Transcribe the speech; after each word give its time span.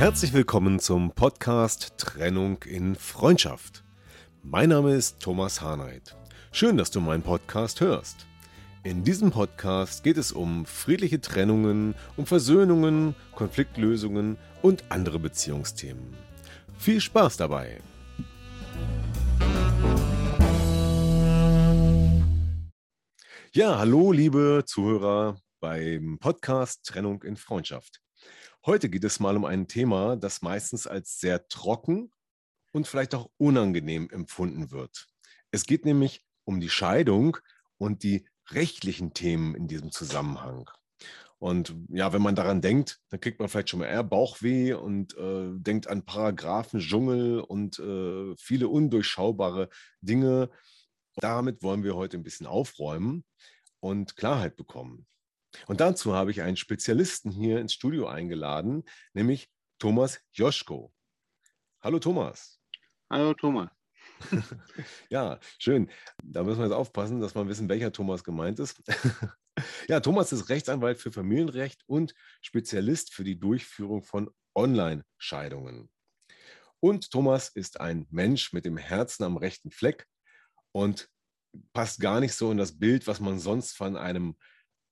Herzlich 0.00 0.32
willkommen 0.32 0.78
zum 0.78 1.10
Podcast 1.10 1.98
Trennung 1.98 2.62
in 2.62 2.94
Freundschaft. 2.94 3.84
Mein 4.42 4.70
Name 4.70 4.94
ist 4.94 5.20
Thomas 5.20 5.60
Harnight. 5.60 6.16
Schön, 6.52 6.78
dass 6.78 6.90
du 6.90 7.02
meinen 7.02 7.22
Podcast 7.22 7.82
hörst. 7.82 8.24
In 8.82 9.04
diesem 9.04 9.30
Podcast 9.30 10.02
geht 10.02 10.16
es 10.16 10.32
um 10.32 10.64
friedliche 10.64 11.20
Trennungen, 11.20 11.94
um 12.16 12.24
Versöhnungen, 12.24 13.14
Konfliktlösungen 13.34 14.38
und 14.62 14.84
andere 14.88 15.18
Beziehungsthemen. 15.18 16.16
Viel 16.78 17.02
Spaß 17.02 17.36
dabei! 17.36 17.82
Ja, 23.52 23.76
hallo 23.78 24.12
liebe 24.12 24.62
Zuhörer 24.64 25.36
beim 25.60 26.16
Podcast 26.18 26.86
Trennung 26.86 27.22
in 27.22 27.36
Freundschaft. 27.36 28.00
Heute 28.66 28.90
geht 28.90 29.04
es 29.04 29.20
mal 29.20 29.38
um 29.38 29.46
ein 29.46 29.68
Thema, 29.68 30.16
das 30.16 30.42
meistens 30.42 30.86
als 30.86 31.18
sehr 31.18 31.48
trocken 31.48 32.12
und 32.72 32.86
vielleicht 32.86 33.14
auch 33.14 33.30
unangenehm 33.38 34.10
empfunden 34.10 34.70
wird. 34.70 35.08
Es 35.50 35.64
geht 35.64 35.86
nämlich 35.86 36.26
um 36.44 36.60
die 36.60 36.68
Scheidung 36.68 37.38
und 37.78 38.02
die 38.02 38.28
rechtlichen 38.50 39.14
Themen 39.14 39.54
in 39.54 39.66
diesem 39.66 39.92
Zusammenhang. 39.92 40.68
Und 41.38 41.74
ja, 41.88 42.12
wenn 42.12 42.20
man 42.20 42.34
daran 42.34 42.60
denkt, 42.60 43.00
dann 43.08 43.18
kriegt 43.18 43.40
man 43.40 43.48
vielleicht 43.48 43.70
schon 43.70 43.80
mal 43.80 43.86
eher 43.86 44.04
Bauchweh 44.04 44.74
und 44.74 45.16
äh, 45.16 45.52
denkt 45.54 45.86
an 45.86 46.04
Paragraphen, 46.04 46.80
Dschungel 46.80 47.40
und 47.40 47.78
äh, 47.78 48.36
viele 48.36 48.68
undurchschaubare 48.68 49.70
Dinge. 50.02 50.50
Damit 51.16 51.62
wollen 51.62 51.82
wir 51.82 51.96
heute 51.96 52.18
ein 52.18 52.22
bisschen 52.22 52.46
aufräumen 52.46 53.24
und 53.80 54.16
Klarheit 54.16 54.56
bekommen. 54.56 55.06
Und 55.66 55.80
dazu 55.80 56.14
habe 56.14 56.30
ich 56.30 56.42
einen 56.42 56.56
Spezialisten 56.56 57.30
hier 57.30 57.60
ins 57.60 57.74
Studio 57.74 58.06
eingeladen, 58.06 58.84
nämlich 59.12 59.50
Thomas 59.78 60.20
Joschko. 60.32 60.92
Hallo 61.80 61.98
Thomas. 61.98 62.60
Hallo 63.10 63.34
Thomas. 63.34 63.70
ja, 65.10 65.38
schön. 65.58 65.90
Da 66.22 66.42
müssen 66.42 66.58
wir 66.58 66.66
jetzt 66.66 66.74
aufpassen, 66.74 67.20
dass 67.20 67.34
wir 67.34 67.46
wissen, 67.48 67.68
welcher 67.68 67.92
Thomas 67.92 68.22
gemeint 68.22 68.58
ist. 68.58 68.82
ja, 69.88 70.00
Thomas 70.00 70.32
ist 70.32 70.48
Rechtsanwalt 70.48 70.98
für 70.98 71.12
Familienrecht 71.12 71.82
und 71.86 72.14
Spezialist 72.42 73.12
für 73.12 73.24
die 73.24 73.38
Durchführung 73.38 74.02
von 74.02 74.30
Online-Scheidungen. 74.54 75.90
Und 76.80 77.10
Thomas 77.10 77.48
ist 77.48 77.80
ein 77.80 78.06
Mensch 78.10 78.52
mit 78.52 78.64
dem 78.64 78.76
Herzen 78.76 79.24
am 79.24 79.36
rechten 79.36 79.70
Fleck 79.70 80.06
und 80.72 81.08
passt 81.72 82.00
gar 82.00 82.20
nicht 82.20 82.34
so 82.34 82.50
in 82.50 82.58
das 82.58 82.78
Bild, 82.78 83.06
was 83.06 83.20
man 83.20 83.38
sonst 83.38 83.76
von 83.76 83.96
einem 83.96 84.36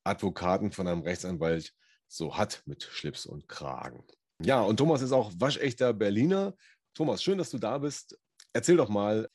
Advokaten 0.09 0.73
von 0.73 0.89
einem 0.89 1.03
Rechtsanwalt 1.03 1.75
so 2.09 2.37
hat 2.37 2.62
mit 2.67 2.83
Schlips 2.83 3.27
und 3.27 3.48
Kragen. 3.48 4.05
Ja, 4.42 4.62
und 4.62 4.78
Thomas 4.78 5.03
ist 5.03 5.12
auch 5.12 5.33
waschechter 5.37 5.93
Berliner. 5.93 6.56
Thomas, 6.94 7.22
schön, 7.22 7.38
dass 7.38 7.50
du 7.50 7.59
da 7.59 7.78
bist. 7.78 8.19
Erzähl 8.53 8.77
doch 8.77 8.88
mal, 8.88 9.28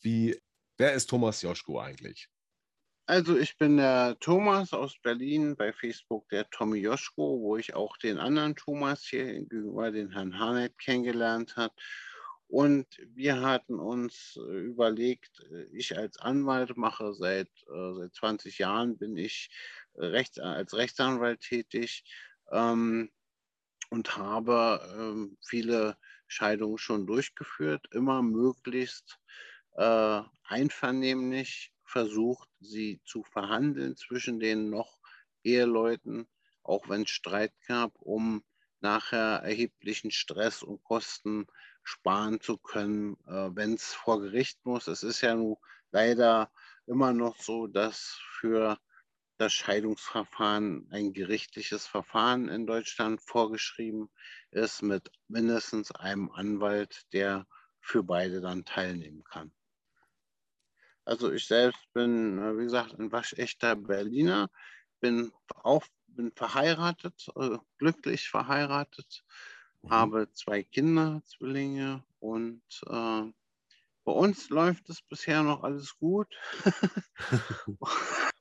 wie, 0.00 0.40
wer 0.78 0.94
ist 0.94 1.10
Thomas 1.10 1.42
Joschko 1.42 1.80
eigentlich? 1.80 2.28
Also 3.06 3.36
ich 3.36 3.58
bin 3.58 3.76
der 3.76 4.16
Thomas 4.20 4.72
aus 4.72 4.96
Berlin, 5.02 5.56
bei 5.56 5.74
Facebook 5.74 6.26
der 6.30 6.48
Tommy 6.48 6.78
Joschko, 6.78 7.38
wo 7.40 7.56
ich 7.58 7.74
auch 7.74 7.98
den 7.98 8.18
anderen 8.18 8.56
Thomas 8.56 9.04
hier 9.04 9.26
gegenüber 9.26 9.90
den 9.90 10.10
Herrn 10.10 10.38
Harnett 10.38 10.78
kennengelernt 10.78 11.56
habe. 11.56 11.74
Und 12.54 12.86
wir 13.08 13.40
hatten 13.40 13.80
uns 13.80 14.36
äh, 14.36 14.58
überlegt, 14.60 15.40
äh, 15.50 15.64
ich 15.72 15.98
als 15.98 16.18
Anwalt 16.18 16.76
mache 16.76 17.12
seit, 17.12 17.48
äh, 17.66 17.94
seit 17.94 18.14
20 18.14 18.58
Jahren, 18.58 18.96
bin 18.96 19.16
ich 19.16 19.50
Rechts, 19.96 20.38
als 20.38 20.72
Rechtsanwalt 20.72 21.40
tätig 21.40 22.04
ähm, 22.52 23.10
und 23.90 24.16
habe 24.16 24.88
ähm, 24.96 25.36
viele 25.44 25.96
Scheidungen 26.28 26.78
schon 26.78 27.08
durchgeführt, 27.08 27.88
immer 27.90 28.22
möglichst 28.22 29.18
äh, 29.72 30.20
einvernehmlich 30.44 31.72
versucht, 31.82 32.48
sie 32.60 33.00
zu 33.04 33.24
verhandeln 33.24 33.96
zwischen 33.96 34.38
den 34.38 34.70
noch 34.70 35.00
Eheleuten, 35.42 36.28
auch 36.62 36.88
wenn 36.88 37.02
es 37.02 37.10
Streit 37.10 37.52
gab, 37.66 37.96
um 37.98 38.44
nachher 38.78 39.40
erheblichen 39.42 40.12
Stress 40.12 40.62
und 40.62 40.84
Kosten 40.84 41.48
sparen 41.84 42.40
zu 42.40 42.58
können, 42.58 43.16
äh, 43.26 43.50
wenn 43.54 43.74
es 43.74 43.94
vor 43.94 44.20
Gericht 44.20 44.58
muss. 44.64 44.88
Es 44.88 45.02
ist 45.02 45.20
ja 45.20 45.34
nun 45.34 45.56
leider 45.92 46.50
immer 46.86 47.12
noch 47.12 47.36
so, 47.40 47.66
dass 47.66 48.18
für 48.38 48.78
das 49.38 49.52
Scheidungsverfahren 49.52 50.88
ein 50.90 51.12
gerichtliches 51.12 51.86
Verfahren 51.86 52.48
in 52.48 52.66
Deutschland 52.66 53.20
vorgeschrieben 53.20 54.10
ist 54.50 54.82
mit 54.82 55.10
mindestens 55.28 55.90
einem 55.92 56.30
Anwalt, 56.30 57.02
der 57.12 57.46
für 57.80 58.02
beide 58.02 58.40
dann 58.40 58.64
teilnehmen 58.64 59.24
kann. 59.24 59.52
Also 61.04 61.30
ich 61.32 61.46
selbst 61.46 61.92
bin, 61.92 62.38
äh, 62.38 62.56
wie 62.58 62.64
gesagt, 62.64 62.98
ein 62.98 63.12
waschechter 63.12 63.76
Berliner, 63.76 64.48
bin 65.00 65.32
auch 65.48 65.84
bin 66.06 66.32
verheiratet, 66.32 67.28
äh, 67.36 67.58
glücklich 67.78 68.28
verheiratet, 68.28 69.24
mhm. 69.84 69.90
habe 69.90 70.32
zwei 70.32 70.62
Kinder, 70.62 71.22
Zwillinge 71.24 72.04
und 72.18 72.62
äh, 72.86 73.22
bei 74.04 74.12
uns 74.12 74.50
läuft 74.50 74.90
es 74.90 75.00
bisher 75.02 75.42
noch 75.42 75.62
alles 75.62 75.96
gut. 75.96 76.28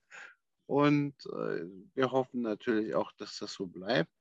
Und 0.65 1.13
äh, 1.27 1.65
wir 1.93 2.11
hoffen 2.11 2.41
natürlich 2.41 2.95
auch, 2.95 3.11
dass 3.13 3.37
das 3.37 3.53
so 3.53 3.67
bleibt. 3.67 4.11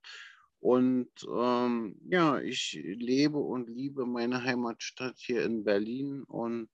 Und 0.61 1.11
ähm, 1.29 1.97
ja, 2.05 2.39
ich 2.41 2.79
lebe 2.83 3.39
und 3.39 3.69
liebe 3.69 4.07
meine 4.07 4.45
Heimatstadt 4.45 5.19
hier 5.19 5.45
in 5.45 5.65
Berlin 5.65 6.23
und 6.25 6.71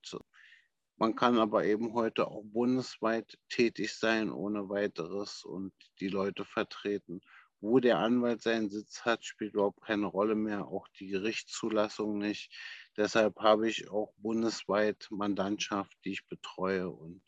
man 0.97 1.15
kann 1.15 1.39
aber 1.39 1.65
eben 1.65 1.93
heute 1.93 2.27
auch 2.27 2.43
bundesweit 2.43 3.39
tätig 3.47 3.95
sein 3.95 4.31
ohne 4.31 4.69
weiteres 4.69 5.43
und 5.43 5.73
die 6.01 6.09
Leute 6.09 6.45
vertreten. 6.45 7.21
Wo 7.61 7.79
der 7.79 7.97
Anwalt 7.97 8.41
seinen 8.41 8.69
Sitz 8.69 9.01
hat, 9.01 9.25
spielt 9.25 9.53
überhaupt 9.53 9.81
keine 9.81 10.05
Rolle 10.05 10.35
mehr, 10.35 10.67
auch 10.67 10.87
die 10.99 11.07
Gerichtszulassung 11.07 12.17
nicht. 12.17 12.53
Deshalb 12.95 13.37
habe 13.39 13.67
ich 13.69 13.89
auch 13.89 14.13
bundesweit 14.17 15.07
Mandantschaft, 15.11 15.97
die 16.05 16.13
ich 16.13 16.27
betreue 16.27 16.89
und 16.89 17.21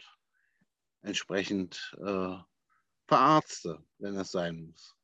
entsprechend 1.01 1.95
äh, 1.99 2.35
verarzte, 3.07 3.83
wenn 3.97 4.15
es 4.15 4.31
sein 4.31 4.67
muss. 4.67 4.95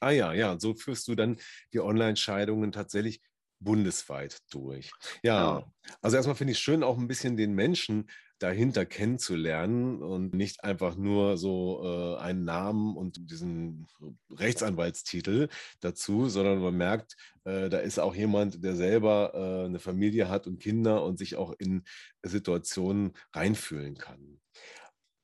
Ah 0.00 0.10
ja, 0.10 0.32
ja, 0.32 0.58
so 0.58 0.74
führst 0.74 1.06
du 1.06 1.14
dann 1.14 1.38
die 1.72 1.80
Online-Scheidungen 1.80 2.72
tatsächlich 2.72 3.22
bundesweit 3.60 4.38
durch. 4.50 4.90
Ja, 5.22 5.60
ja. 5.60 5.72
also 6.00 6.16
erstmal 6.16 6.34
finde 6.34 6.52
ich 6.52 6.58
es 6.58 6.62
schön, 6.62 6.82
auch 6.82 6.98
ein 6.98 7.06
bisschen 7.06 7.36
den 7.36 7.54
Menschen 7.54 8.10
dahinter 8.42 8.84
kennenzulernen 8.84 10.02
und 10.02 10.34
nicht 10.34 10.64
einfach 10.64 10.96
nur 10.96 11.36
so 11.36 11.82
äh, 11.84 12.20
einen 12.20 12.44
Namen 12.44 12.96
und 12.96 13.30
diesen 13.30 13.86
Rechtsanwaltstitel 14.30 15.48
dazu, 15.80 16.28
sondern 16.28 16.60
man 16.60 16.76
merkt, 16.76 17.16
äh, 17.44 17.68
da 17.68 17.78
ist 17.78 18.00
auch 18.00 18.14
jemand, 18.14 18.64
der 18.64 18.74
selber 18.74 19.32
äh, 19.34 19.66
eine 19.66 19.78
Familie 19.78 20.28
hat 20.28 20.46
und 20.46 20.60
Kinder 20.60 21.04
und 21.04 21.18
sich 21.18 21.36
auch 21.36 21.54
in 21.58 21.84
Situationen 22.22 23.12
reinfühlen 23.32 23.96
kann. 23.96 24.40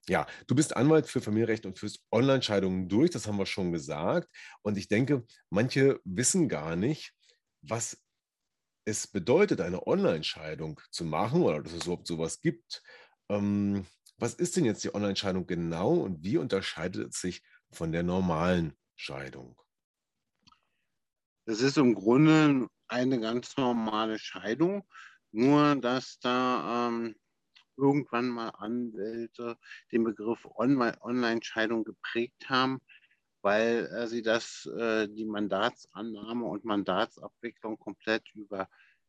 Ja, 0.08 0.26
du 0.46 0.54
bist 0.54 0.76
Anwalt 0.76 1.06
für 1.06 1.20
Familienrecht 1.20 1.66
und 1.66 1.78
führst 1.78 2.00
Online-Scheidungen 2.10 2.88
durch, 2.88 3.10
das 3.10 3.26
haben 3.26 3.38
wir 3.38 3.46
schon 3.46 3.72
gesagt. 3.72 4.28
Und 4.62 4.78
ich 4.78 4.88
denke, 4.88 5.25
manche 5.50 6.00
wissen 6.04 6.48
gar 6.48 6.76
nicht, 6.76 7.12
was 7.62 7.98
es 8.88 9.06
bedeutet, 9.06 9.60
eine 9.60 9.87
Online-Scheidung 9.87 10.81
zu 10.90 11.04
machen 11.04 11.42
oder 11.42 11.62
dass 11.62 11.75
es 11.75 11.84
überhaupt 11.84 12.06
sowas 12.06 12.40
gibt. 12.40 12.82
Ähm, 13.28 13.86
was 14.19 14.34
ist 14.34 14.56
denn 14.56 14.64
jetzt 14.64 14.82
die 14.84 14.94
Online-Scheidung 14.94 15.46
genau 15.46 15.94
und 15.94 16.25
wie 16.25 16.38
unterscheidet 16.38 17.14
es 17.14 17.20
sich 17.20 17.42
von 17.70 17.92
der 17.92 18.02
normalen 18.02 18.76
Scheidung? 18.96 19.56
Es 21.44 21.60
ist 21.60 21.78
im 21.78 21.94
Grunde 21.94 22.69
eine 22.88 23.20
ganz 23.20 23.56
normale 23.56 24.19
Scheidung, 24.19 24.84
nur 25.30 25.76
dass 25.76 26.19
da 26.19 26.88
ähm, 26.88 27.14
irgendwann 27.76 28.28
mal 28.28 28.50
Anwälte 28.50 29.56
den 29.92 30.04
Begriff 30.04 30.46
Online-Scheidung 30.56 31.84
geprägt 31.84 32.50
haben, 32.50 32.80
weil 33.40 33.86
äh, 33.86 34.08
sie 34.08 34.22
das, 34.22 34.66
äh, 34.66 35.08
die 35.08 35.25
Mandatsannahme 35.25 36.44
und 36.44 36.64
Mandatsabwicklung 36.64 37.78
komplett 37.78 38.25
über 38.34 38.69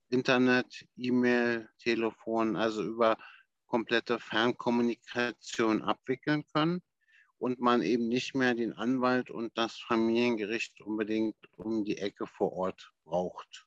Internet, 0.09 0.85
E-Mail, 0.95 1.69
Telefon, 1.79 2.55
also 2.55 2.83
über 2.83 3.17
komplette 3.69 4.19
Fernkommunikation 4.19 5.81
abwickeln 5.81 6.43
können 6.51 6.81
und 7.37 7.59
man 7.59 7.81
eben 7.81 8.09
nicht 8.09 8.35
mehr 8.35 8.53
den 8.53 8.73
Anwalt 8.73 9.29
und 9.29 9.57
das 9.57 9.77
Familiengericht 9.77 10.81
unbedingt 10.81 11.37
um 11.55 11.85
die 11.85 11.97
Ecke 11.97 12.27
vor 12.27 12.51
Ort 12.51 12.91
braucht. 13.05 13.65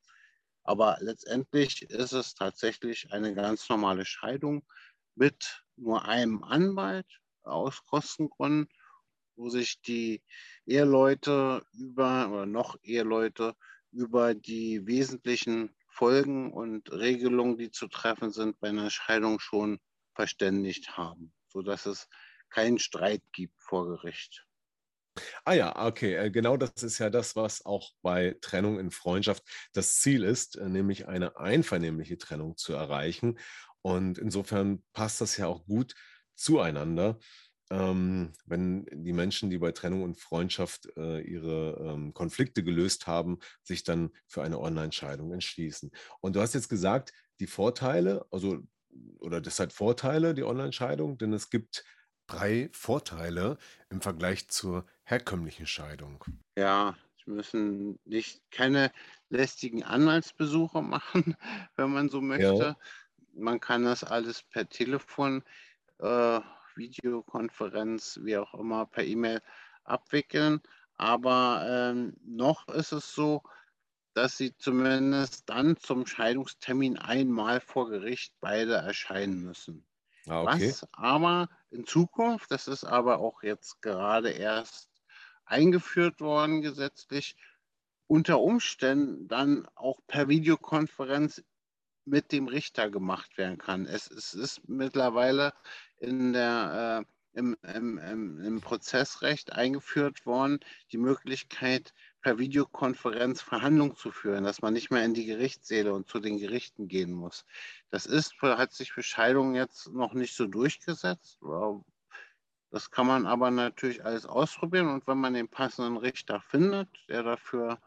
Aber 0.64 0.98
letztendlich 1.00 1.82
ist 1.82 2.12
es 2.12 2.34
tatsächlich 2.34 3.12
eine 3.12 3.34
ganz 3.34 3.68
normale 3.68 4.04
Scheidung 4.04 4.64
mit 5.14 5.64
nur 5.76 6.04
einem 6.04 6.44
Anwalt 6.44 7.06
aus 7.42 7.84
Kostengründen, 7.86 8.68
wo 9.36 9.48
sich 9.48 9.80
die 9.80 10.22
Eheleute 10.66 11.64
über 11.72 12.28
oder 12.30 12.46
noch 12.46 12.76
Eheleute 12.82 13.56
über 13.90 14.34
die 14.34 14.86
wesentlichen 14.86 15.74
Folgen 15.88 16.52
und 16.52 16.90
Regelungen, 16.90 17.58
die 17.58 17.70
zu 17.70 17.88
treffen 17.88 18.30
sind, 18.30 18.58
bei 18.60 18.68
einer 18.68 18.90
Scheidung 18.90 19.40
schon 19.40 19.80
verständigt 20.14 20.96
haben, 20.96 21.32
sodass 21.48 21.86
es 21.86 22.08
keinen 22.50 22.78
Streit 22.78 23.22
gibt 23.32 23.60
vor 23.60 23.86
Gericht. 23.86 24.46
Ah 25.44 25.52
ja, 25.52 25.86
okay, 25.86 26.14
äh, 26.14 26.30
genau 26.30 26.56
das 26.56 26.82
ist 26.82 26.98
ja 26.98 27.10
das, 27.10 27.36
was 27.36 27.64
auch 27.66 27.90
bei 28.00 28.36
Trennung 28.40 28.78
in 28.78 28.90
Freundschaft 28.90 29.42
das 29.72 29.98
Ziel 30.00 30.24
ist, 30.24 30.56
äh, 30.56 30.68
nämlich 30.68 31.06
eine 31.06 31.36
einvernehmliche 31.36 32.16
Trennung 32.16 32.56
zu 32.56 32.72
erreichen. 32.72 33.38
Und 33.82 34.18
insofern 34.18 34.82
passt 34.92 35.20
das 35.20 35.36
ja 35.36 35.48
auch 35.48 35.66
gut 35.66 35.94
zueinander, 36.34 37.18
ähm, 37.70 38.32
wenn 38.46 38.86
die 38.90 39.12
Menschen, 39.12 39.50
die 39.50 39.58
bei 39.58 39.72
Trennung 39.72 40.02
und 40.02 40.18
Freundschaft 40.18 40.88
äh, 40.96 41.20
ihre 41.20 41.78
ähm, 41.80 42.14
Konflikte 42.14 42.62
gelöst 42.62 43.06
haben, 43.06 43.38
sich 43.62 43.84
dann 43.84 44.10
für 44.26 44.42
eine 44.42 44.60
Online-Scheidung 44.60 45.32
entschließen. 45.32 45.90
Und 46.20 46.36
du 46.36 46.40
hast 46.40 46.54
jetzt 46.54 46.68
gesagt, 46.68 47.12
die 47.40 47.46
Vorteile, 47.46 48.26
also 48.30 48.62
oder 49.18 49.40
das 49.40 49.58
hat 49.60 49.72
Vorteile, 49.72 50.34
die 50.34 50.44
Online-Scheidung, 50.44 51.18
denn 51.18 51.32
es 51.32 51.50
gibt 51.50 51.84
drei 52.26 52.70
Vorteile 52.72 53.58
im 53.90 54.00
Vergleich 54.00 54.48
zur 54.48 54.86
herkömmlichen 55.04 55.66
Scheidung. 55.66 56.24
Ja, 56.56 56.96
Sie 57.24 57.30
müssen 57.30 57.98
nicht 58.04 58.42
keine 58.50 58.90
lästigen 59.28 59.82
Anwaltsbesuche 59.82 60.82
machen, 60.82 61.36
wenn 61.76 61.92
man 61.92 62.08
so 62.08 62.20
möchte. 62.20 62.44
Ja. 62.44 62.76
Man 63.34 63.60
kann 63.60 63.84
das 63.84 64.04
alles 64.04 64.42
per 64.42 64.68
Telefon, 64.68 65.42
äh, 65.98 66.40
Videokonferenz, 66.74 68.20
wie 68.22 68.36
auch 68.36 68.54
immer, 68.54 68.86
per 68.86 69.04
E-Mail 69.04 69.40
abwickeln. 69.84 70.60
Aber 70.96 71.66
ähm, 71.68 72.16
noch 72.24 72.68
ist 72.68 72.92
es 72.92 73.14
so, 73.14 73.42
dass 74.14 74.36
sie 74.36 74.56
zumindest 74.56 75.48
dann 75.48 75.76
zum 75.76 76.06
Scheidungstermin 76.06 76.98
einmal 76.98 77.60
vor 77.60 77.88
Gericht 77.88 78.34
beide 78.40 78.74
erscheinen 78.74 79.42
müssen. 79.42 79.84
Ah, 80.26 80.42
okay. 80.42 80.70
Was 80.70 80.86
aber 80.92 81.48
in 81.70 81.86
Zukunft, 81.86 82.50
das 82.50 82.68
ist 82.68 82.84
aber 82.84 83.18
auch 83.18 83.42
jetzt 83.42 83.82
gerade 83.82 84.30
erst 84.30 84.88
eingeführt 85.44 86.20
worden 86.20 86.62
gesetzlich, 86.62 87.36
unter 88.06 88.40
Umständen 88.40 89.26
dann 89.28 89.66
auch 89.74 90.00
per 90.06 90.28
Videokonferenz 90.28 91.42
mit 92.04 92.32
dem 92.32 92.48
Richter 92.48 92.90
gemacht 92.90 93.38
werden 93.38 93.58
kann. 93.58 93.86
Es, 93.86 94.10
es 94.10 94.34
ist 94.34 94.68
mittlerweile 94.68 95.54
in 95.98 96.32
der, 96.32 97.04
äh, 97.34 97.38
im, 97.38 97.56
im, 97.62 97.98
im, 97.98 98.40
im 98.40 98.60
Prozessrecht 98.60 99.52
eingeführt 99.52 100.26
worden, 100.26 100.60
die 100.90 100.98
Möglichkeit, 100.98 101.94
per 102.22 102.38
Videokonferenz 102.38 103.42
Verhandlungen 103.42 103.96
zu 103.96 104.12
führen, 104.12 104.44
dass 104.44 104.62
man 104.62 104.72
nicht 104.72 104.90
mehr 104.90 105.04
in 105.04 105.14
die 105.14 105.26
Gerichtssäle 105.26 105.92
und 105.92 106.08
zu 106.08 106.20
den 106.20 106.38
Gerichten 106.38 106.88
gehen 106.88 107.12
muss. 107.12 107.44
Das 107.90 108.06
ist, 108.06 108.40
hat 108.40 108.72
sich 108.72 108.92
für 108.92 109.02
Scheidungen 109.02 109.54
jetzt 109.54 109.88
noch 109.88 110.14
nicht 110.14 110.34
so 110.34 110.46
durchgesetzt. 110.46 111.40
Das 112.70 112.90
kann 112.90 113.06
man 113.06 113.26
aber 113.26 113.50
natürlich 113.50 114.04
alles 114.04 114.24
ausprobieren 114.24 114.88
und 114.88 115.06
wenn 115.06 115.18
man 115.18 115.34
den 115.34 115.48
passenden 115.48 115.98
Richter 115.98 116.40
findet, 116.40 116.88
der 117.08 117.22
dafür 117.22 117.78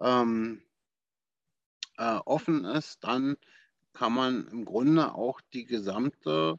ähm, 0.00 0.62
äh, 1.98 2.18
offen 2.24 2.64
ist, 2.64 3.04
dann 3.04 3.36
kann 3.92 4.14
man 4.14 4.48
im 4.48 4.64
Grunde 4.64 5.14
auch 5.14 5.40
die 5.52 5.66
gesamte 5.66 6.58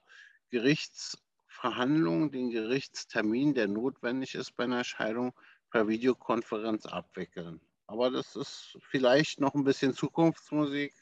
Gerichtsverhandlung, 0.52 2.32
den 2.32 2.52
Gerichtstermin, 2.52 3.56
der 3.56 3.68
notwendig 3.68 4.36
ist 4.36 4.56
bei 4.56 4.66
einer 4.66 4.84
Scheidung, 4.84 5.34
per 5.74 5.88
Videokonferenz 5.88 6.86
abwickeln. 6.86 7.60
Aber 7.88 8.12
das 8.12 8.36
ist 8.36 8.78
vielleicht 8.92 9.42
noch 9.42 9.56
ein 9.56 9.64
bisschen 9.64 9.94
Zukunftsmusik, 9.96 10.94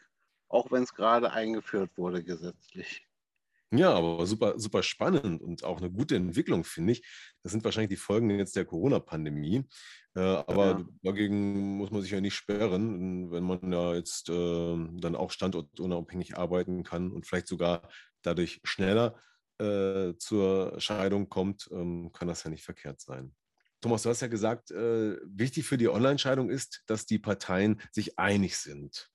auch 0.48 0.72
wenn 0.72 0.84
es 0.84 0.94
gerade 0.94 1.32
eingeführt 1.32 1.92
wurde 1.98 2.24
gesetzlich. 2.24 3.06
Ja, 3.74 3.94
aber 3.94 4.26
super, 4.26 4.58
super 4.58 4.82
spannend 4.82 5.42
und 5.42 5.64
auch 5.64 5.78
eine 5.78 5.92
gute 5.92 6.16
Entwicklung, 6.16 6.64
finde 6.64 6.94
ich. 6.94 7.04
Das 7.44 7.52
sind 7.52 7.64
wahrscheinlich 7.66 7.90
die 7.90 7.96
Folgen 7.98 8.30
jetzt 8.32 8.56
der 8.56 8.66
Corona-Pandemie. 8.66 9.66
Äh, 10.16 10.20
aber 10.20 10.66
ja. 10.66 10.86
dagegen 11.04 11.78
muss 11.78 11.92
man 11.92 12.02
sich 12.02 12.12
ja 12.12 12.22
nicht 12.22 12.36
sperren, 12.36 13.30
wenn 13.32 13.44
man 13.44 13.72
ja 13.72 13.94
jetzt 13.94 14.30
äh, 14.30 14.78
dann 15.00 15.16
auch 15.16 15.32
standortunabhängig 15.32 16.38
arbeiten 16.38 16.84
kann 16.84 17.12
und 17.12 17.28
vielleicht 17.28 17.48
sogar 17.48 17.90
dadurch 18.22 18.62
schneller 18.64 19.22
äh, 19.58 20.14
zur 20.18 20.80
Scheidung 20.80 21.30
kommt, 21.30 21.70
ähm, 21.72 22.12
kann 22.14 22.28
das 22.30 22.44
ja 22.44 22.50
nicht 22.50 22.64
verkehrt 22.64 23.02
sein. 23.02 23.36
Thomas, 23.82 24.04
du 24.04 24.10
hast 24.10 24.22
ja 24.22 24.28
gesagt, 24.28 24.70
äh, 24.72 25.18
wichtig 25.26 25.66
für 25.66 25.78
die 25.78 25.90
Online-Scheidung 25.90 26.52
ist, 26.52 26.84
dass 26.86 27.08
die 27.08 27.18
Parteien 27.18 27.82
sich 27.92 28.20
einig 28.20 28.58
sind. 28.58 29.10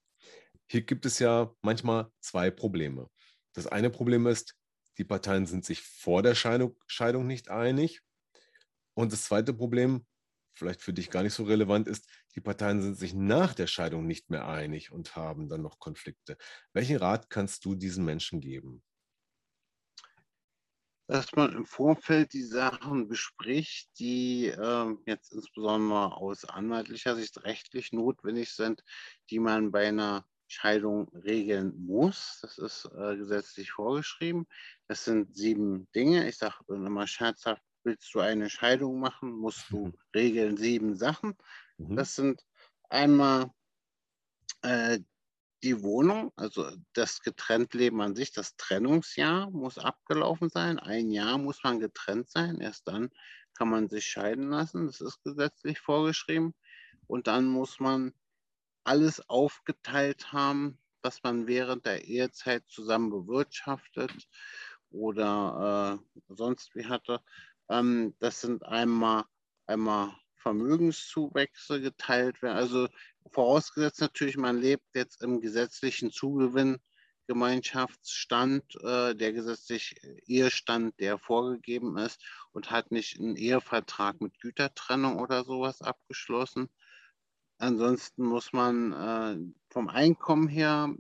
Hier 0.69 0.83
gibt 0.83 1.07
es 1.07 1.21
ja 1.21 1.55
manchmal 1.63 2.11
zwei 2.21 2.51
Probleme. 2.51 3.09
Das 3.55 3.69
eine 3.69 3.91
Problem 3.91 4.27
ist, 4.27 4.57
die 4.99 5.05
Parteien 5.05 5.47
sind 5.47 5.65
sich 5.65 5.83
vor 5.83 6.23
der 6.23 6.35
Scheidung, 6.35 6.77
Scheidung 6.87 7.27
nicht 7.29 7.49
einig. 7.49 8.01
Und 8.95 9.13
das 9.13 9.25
zweite 9.25 9.55
Problem, 9.55 10.05
vielleicht 10.55 10.83
für 10.83 10.93
dich 10.93 11.11
gar 11.11 11.23
nicht 11.23 11.35
so 11.35 11.45
relevant 11.45 11.87
ist, 11.87 12.09
die 12.35 12.41
Parteien 12.41 12.83
sind 12.83 12.99
sich 12.99 13.15
nach 13.15 13.55
der 13.55 13.69
Scheidung 13.69 14.07
nicht 14.07 14.31
mehr 14.31 14.49
einig 14.49 14.91
und 14.91 15.15
haben 15.15 15.49
dann 15.49 15.62
noch 15.62 15.79
Konflikte. 15.79 16.37
Welchen 16.73 16.97
Rat 16.97 17.31
kannst 17.31 17.65
du 17.65 17.77
diesen 17.77 18.05
Menschen 18.05 18.41
geben? 18.41 18.83
Dass 21.06 21.32
man 21.35 21.53
im 21.53 21.64
Vorfeld 21.64 22.32
die 22.32 22.43
Sachen 22.43 23.08
bespricht, 23.08 23.88
die 23.99 24.47
äh, 24.47 24.97
jetzt 25.07 25.33
insbesondere 25.33 26.16
aus 26.16 26.45
anwaltlicher 26.45 27.14
Sicht 27.14 27.45
rechtlich 27.45 27.92
notwendig 27.92 28.52
sind, 28.52 28.83
die 29.31 29.38
man 29.38 29.71
bei 29.71 29.88
einer 29.88 30.26
Scheidung 30.49 31.09
regeln 31.14 31.75
muss. 31.87 32.38
Das 32.42 32.59
ist 32.59 32.88
äh, 32.97 33.16
gesetzlich 33.16 33.73
vorgeschrieben. 33.73 34.47
Das 34.88 35.04
sind 35.04 35.37
sieben 35.37 35.88
Dinge. 35.95 36.28
Ich 36.28 36.38
sage 36.38 36.57
immer 36.69 37.07
scherzhaft, 37.07 37.62
willst 37.85 38.12
du 38.14 38.21
eine 38.21 38.50
Scheidung 38.50 38.99
machen, 39.00 39.31
musst 39.31 39.71
du 39.71 39.92
regeln 40.14 40.57
sieben 40.57 40.97
Sachen. 40.97 41.37
Mhm. 41.78 41.97
Das 41.97 42.14
sind 42.14 42.42
einmal 42.88 43.50
äh, 44.62 45.00
die 45.66 45.82
Wohnung, 45.82 46.32
also 46.37 46.70
das 46.92 47.23
Getrenntleben 47.23 48.00
an 48.00 48.14
sich, 48.14 48.30
das 48.30 48.56
Trennungsjahr 48.56 49.50
muss 49.50 49.78
abgelaufen 49.78 50.49
sein. 50.49 50.78
Ein 50.78 51.11
Jahr 51.11 51.38
muss 51.38 51.64
man 51.64 51.80
getrennt 51.80 52.30
sein. 52.30 52.61
Erst 52.61 52.87
dann 52.87 53.11
kann 53.54 53.68
man 53.68 53.88
sich 53.88 54.06
scheiden 54.06 54.50
lassen. 54.50 54.87
Das 54.87 55.00
ist 55.00 55.25
gesetzlich 55.25 55.80
vorgeschrieben. 55.80 56.54
Und 57.08 57.26
dann 57.26 57.46
muss 57.46 57.80
man 57.80 58.12
alles 58.85 59.28
aufgeteilt 59.28 60.32
haben, 60.32 60.78
was 61.02 61.25
man 61.25 61.49
während 61.49 61.85
der 61.85 62.04
Ehezeit 62.04 62.62
zusammen 62.68 63.11
bewirtschaftet 63.11 64.12
oder 64.90 65.99
äh, 65.99 66.23
sonst 66.32 66.76
wie 66.76 66.87
hatte. 66.87 67.20
Ähm, 67.68 68.14
das 68.20 68.40
sind 68.40 68.64
einmal, 68.64 69.25
einmal 69.66 70.14
Vermögenszuwächse 70.47 71.81
geteilt 71.81 72.41
werden. 72.41 72.57
Also 72.57 72.87
vorausgesetzt 73.33 74.00
natürlich, 74.00 74.37
man 74.37 74.61
lebt 74.61 74.85
jetzt 74.95 75.21
im 75.21 75.41
gesetzlichen 75.41 76.12
Zugewinngemeinschaftsstand, 76.12 78.62
äh, 78.85 79.17
der 79.17 79.33
gesetzliche 79.33 79.97
Ehestand, 80.25 81.00
der 81.00 81.19
vorgegeben 81.19 81.99
ist 81.99 82.25
und 82.53 82.71
hat 82.71 82.93
nicht 82.93 83.19
einen 83.19 83.35
Ehevertrag 83.35 84.21
mit 84.21 84.38
Gütertrennung 84.38 85.19
oder 85.19 85.43
sowas 85.43 85.83
abgeschlossen. 85.83 86.69
Ansonsten 87.59 88.23
muss 88.23 88.53
man 88.53 88.93
äh, 88.93 89.38
vom 89.73 89.88
Einkommen 89.88 90.47
her 90.47 90.95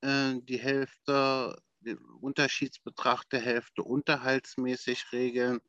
äh, 0.00 0.34
die 0.42 0.58
Hälfte, 0.58 1.56
den 1.82 1.98
Unterschiedsbetrag 2.20 3.30
der 3.30 3.42
Hälfte 3.42 3.84
unterhaltsmäßig 3.84 5.12
regeln. 5.12 5.60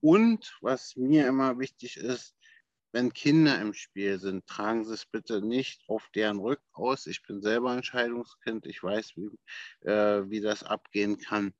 Und 0.00 0.58
was 0.60 0.94
mir 0.96 1.26
immer 1.26 1.58
wichtig 1.58 1.96
ist, 1.96 2.34
wenn 2.92 3.12
Kinder 3.12 3.60
im 3.60 3.72
Spiel 3.72 4.18
sind, 4.18 4.46
tragen 4.46 4.84
Sie 4.84 4.94
es 4.94 5.06
bitte 5.06 5.40
nicht 5.40 5.82
auf 5.88 6.08
deren 6.14 6.40
Rücken 6.40 6.66
aus. 6.72 7.06
Ich 7.06 7.22
bin 7.22 7.40
selber 7.40 7.70
ein 7.70 7.84
Scheidungskind, 7.84 8.66
ich 8.66 8.82
weiß, 8.82 9.12
wie, 9.16 9.88
äh, 9.88 10.28
wie 10.28 10.40
das 10.40 10.64
abgehen 10.64 11.18
kann. 11.18 11.54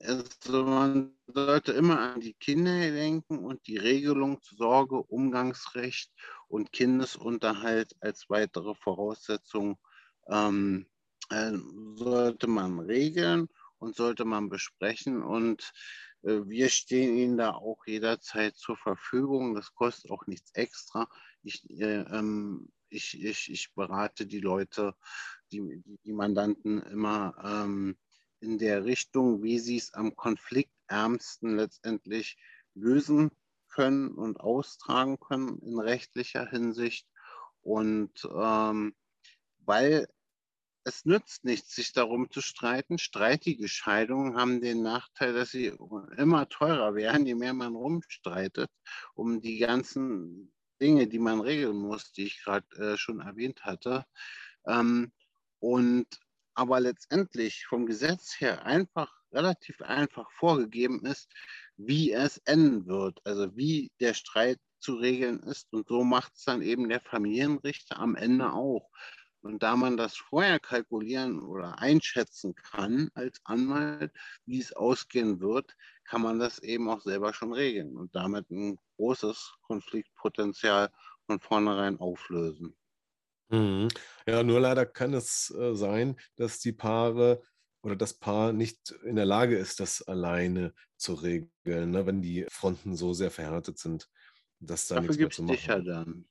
Also 0.00 0.64
man 0.64 1.16
sollte 1.26 1.72
immer 1.72 1.98
an 1.98 2.20
die 2.20 2.34
Kinder 2.34 2.90
denken 2.90 3.38
und 3.38 3.66
die 3.66 3.78
Regelung 3.78 4.42
zu 4.42 4.54
Sorge, 4.56 5.02
Umgangsrecht 5.02 6.12
und 6.48 6.72
Kindesunterhalt 6.72 7.96
als 8.00 8.28
weitere 8.28 8.74
Voraussetzung 8.74 9.78
ähm, 10.28 10.86
äh, 11.30 11.52
sollte 11.94 12.46
man 12.46 12.78
regeln 12.80 13.48
und 13.78 13.96
sollte 13.96 14.26
man 14.26 14.50
besprechen. 14.50 15.22
Und 15.22 15.72
wir 16.26 16.68
stehen 16.68 17.16
Ihnen 17.16 17.36
da 17.36 17.52
auch 17.52 17.86
jederzeit 17.86 18.56
zur 18.56 18.76
Verfügung. 18.76 19.54
Das 19.54 19.74
kostet 19.74 20.10
auch 20.10 20.26
nichts 20.26 20.50
extra. 20.54 21.08
Ich, 21.42 21.68
äh, 21.70 22.00
ähm, 22.00 22.68
ich, 22.88 23.22
ich, 23.22 23.50
ich 23.50 23.74
berate 23.74 24.26
die 24.26 24.40
Leute, 24.40 24.94
die, 25.52 25.82
die 26.04 26.12
Mandanten 26.12 26.82
immer 26.82 27.34
ähm, 27.44 27.96
in 28.40 28.58
der 28.58 28.84
Richtung, 28.84 29.42
wie 29.42 29.58
sie 29.58 29.76
es 29.76 29.94
am 29.94 30.16
konfliktärmsten 30.16 31.56
letztendlich 31.56 32.36
lösen 32.74 33.30
können 33.68 34.08
und 34.14 34.40
austragen 34.40 35.18
können 35.18 35.58
in 35.60 35.78
rechtlicher 35.78 36.48
Hinsicht. 36.48 37.08
Und 37.62 38.28
ähm, 38.34 38.94
weil 39.58 40.08
es 40.86 41.04
nützt 41.04 41.44
nichts, 41.44 41.74
sich 41.74 41.92
darum 41.92 42.30
zu 42.30 42.40
streiten. 42.40 42.98
Streitige 42.98 43.66
Scheidungen 43.66 44.36
haben 44.36 44.60
den 44.60 44.82
Nachteil, 44.82 45.34
dass 45.34 45.50
sie 45.50 45.72
immer 46.16 46.48
teurer 46.48 46.94
werden, 46.94 47.26
je 47.26 47.34
mehr 47.34 47.54
man 47.54 47.74
rumstreitet, 47.74 48.70
um 49.14 49.40
die 49.40 49.58
ganzen 49.58 50.52
Dinge, 50.80 51.08
die 51.08 51.18
man 51.18 51.40
regeln 51.40 51.76
muss, 51.76 52.12
die 52.12 52.26
ich 52.26 52.40
gerade 52.44 52.66
äh, 52.76 52.96
schon 52.96 53.18
erwähnt 53.18 53.64
hatte. 53.64 54.04
Ähm, 54.64 55.10
und 55.58 56.06
aber 56.54 56.78
letztendlich 56.78 57.66
vom 57.66 57.86
Gesetz 57.86 58.40
her 58.40 58.64
einfach, 58.64 59.12
relativ 59.32 59.82
einfach 59.82 60.30
vorgegeben 60.38 61.04
ist, 61.04 61.32
wie 61.76 62.12
es 62.12 62.38
enden 62.44 62.86
wird, 62.86 63.20
also 63.26 63.56
wie 63.56 63.90
der 63.98 64.14
Streit 64.14 64.60
zu 64.78 64.94
regeln 64.94 65.40
ist. 65.40 65.72
Und 65.72 65.88
so 65.88 66.04
macht 66.04 66.36
es 66.36 66.44
dann 66.44 66.62
eben 66.62 66.88
der 66.88 67.00
Familienrichter 67.00 67.98
am 67.98 68.14
Ende 68.14 68.52
auch. 68.52 68.88
Und 69.46 69.62
da 69.62 69.76
man 69.76 69.96
das 69.96 70.16
vorher 70.16 70.58
kalkulieren 70.60 71.40
oder 71.40 71.78
einschätzen 71.78 72.54
kann 72.54 73.10
als 73.14 73.40
Anwalt, 73.44 74.12
wie 74.44 74.60
es 74.60 74.72
ausgehen 74.72 75.40
wird, 75.40 75.76
kann 76.04 76.22
man 76.22 76.38
das 76.38 76.58
eben 76.60 76.88
auch 76.90 77.00
selber 77.00 77.32
schon 77.34 77.52
regeln 77.52 77.96
und 77.96 78.14
damit 78.14 78.50
ein 78.50 78.78
großes 78.96 79.54
Konfliktpotenzial 79.62 80.90
von 81.26 81.40
vornherein 81.40 81.98
auflösen. 81.98 82.76
Mhm. 83.48 83.88
Ja, 84.26 84.42
nur 84.42 84.60
leider 84.60 84.86
kann 84.86 85.14
es 85.14 85.50
äh, 85.50 85.74
sein, 85.74 86.18
dass 86.36 86.58
die 86.58 86.72
Paare 86.72 87.42
oder 87.82 87.94
das 87.96 88.14
Paar 88.18 88.52
nicht 88.52 88.90
in 89.04 89.14
der 89.16 89.26
Lage 89.26 89.56
ist, 89.56 89.78
das 89.78 90.02
alleine 90.02 90.74
zu 90.96 91.14
regeln, 91.14 91.92
ne, 91.92 92.06
wenn 92.06 92.22
die 92.22 92.46
Fronten 92.50 92.96
so 92.96 93.12
sehr 93.12 93.30
verhärtet 93.30 93.78
sind, 93.78 94.08
dass 94.58 94.88
da 94.88 94.96
Dafür 94.96 94.98
nichts 94.98 95.20
mehr 95.20 95.30
zu 95.30 95.42
machen 95.44 95.66
dich 95.66 95.66
ja 95.66 95.78
dann. 95.80 96.28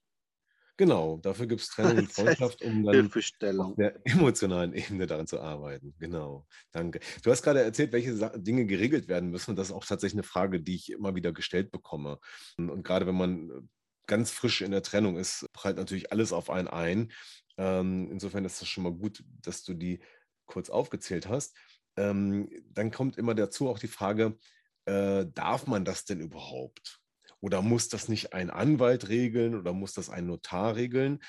Genau, 0.78 1.18
dafür 1.18 1.48
gibt 1.48 1.62
es 1.62 1.68
Trennung 1.70 1.98
und 2.00 2.10
Das 2.10 2.16
Freundschaft, 2.16 2.62
um 2.62 2.84
dann 2.84 3.12
auf 3.60 3.76
der 3.76 4.00
emotionalen 4.06 4.74
Ebene 4.74 5.08
daran 5.08 5.28
zu 5.28 5.40
arbeiten. 5.40 5.96
Genau, 6.00 6.46
danke. 6.72 7.00
Du 7.24 7.32
hast 7.32 7.44
gerade 7.44 7.62
erzählt, 7.62 7.94
welche 7.94 8.14
Dinge 8.40 8.66
geregelt 8.66 9.08
werden 9.08 9.30
müssen. 9.30 9.52
Und 9.52 9.56
das 9.58 9.68
ist 9.68 9.74
auch 9.74 9.86
tatsächlich 9.86 10.16
eine 10.16 10.24
Frage, 10.24 10.62
die 10.62 10.76
ich 10.76 10.92
immer 10.92 11.16
wieder 11.16 11.32
gestellt 11.32 11.72
bekomme. 11.72 12.20
Und, 12.58 12.84
gerade 12.84 13.08
wenn 13.08 13.16
man 13.16 13.50
äh, 13.50 13.62
ganz 14.08 14.32
frisch 14.32 14.62
in 14.62 14.72
der 14.72 14.84
Trennung 14.84 15.18
ist, 15.18 15.48
prallt 15.54 15.78
natürlich 15.78 16.12
alles 16.12 16.34
auf 16.34 16.50
einen 16.50 16.68
ein. 16.68 17.12
Ähm, 17.58 18.10
insofern 18.12 18.44
ist 18.46 18.62
es 18.62 18.68
schon 18.68 18.84
mal 18.84 18.94
gut, 18.94 19.24
dass 19.42 19.64
du 19.64 19.74
die 19.74 20.02
kurz 20.46 20.70
aufgezählt 20.70 21.28
hast. 21.28 21.56
Ähm, 21.98 22.50
dann 22.70 22.92
kommt 22.92 23.18
immer 23.18 23.34
dazu 23.34 23.70
auch 23.70 23.80
die 23.80 23.88
Frage, 23.88 24.38
äh, 24.86 25.26
darf 25.34 25.68
man 25.68 25.86
das 25.86 26.06
denn 26.06 26.20
überhaupt? 26.20 27.00
Oder 27.42 27.62
muss 27.62 27.90
das 27.90 28.08
nicht 28.08 28.34
ein 28.34 28.50
Anwalt 28.50 29.10
regeln 29.10 29.56
oder 29.56 29.74
muss 29.74 29.94
das 29.94 30.10
ein 30.10 30.26
Notar 30.26 30.76
regeln? 30.76 31.22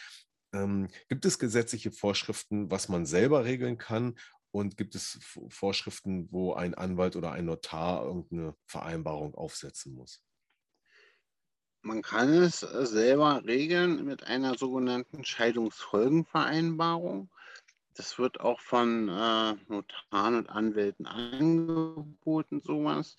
Ähm, 0.53 0.89
gibt 1.09 1.25
es 1.25 1.39
gesetzliche 1.39 1.93
Vorschriften, 1.93 2.71
was 2.71 2.89
man 2.89 3.07
selber 3.07 3.45
regeln 3.45 3.79
kann? 3.79 4.17
Und 4.51 4.77
gibt 4.79 4.95
es 4.95 5.19
Vorschriften, 5.49 6.31
wo 6.33 6.55
ein 6.55 6.75
Anwalt 6.75 7.17
oder 7.17 7.33
ein 7.33 7.45
Notar 7.45 8.07
irgendeine 8.07 8.55
Vereinbarung 8.67 9.35
aufsetzen 9.35 9.95
muss? 9.95 10.23
Man 11.83 12.01
kann 12.03 12.33
es 12.33 12.63
äh, 12.63 12.87
selber 12.87 13.45
regeln 13.45 14.05
mit 14.05 14.25
einer 14.25 14.57
sogenannten 14.57 15.25
Scheidungsfolgenvereinbarung. 15.25 17.29
Das 17.95 18.19
wird 18.19 18.41
auch 18.41 18.61
von 18.61 19.09
äh, 19.09 19.55
Notaren 19.69 20.37
und 20.37 20.51
Anwälten 20.51 21.07
angeboten, 21.07 22.63
sowas. 22.65 23.17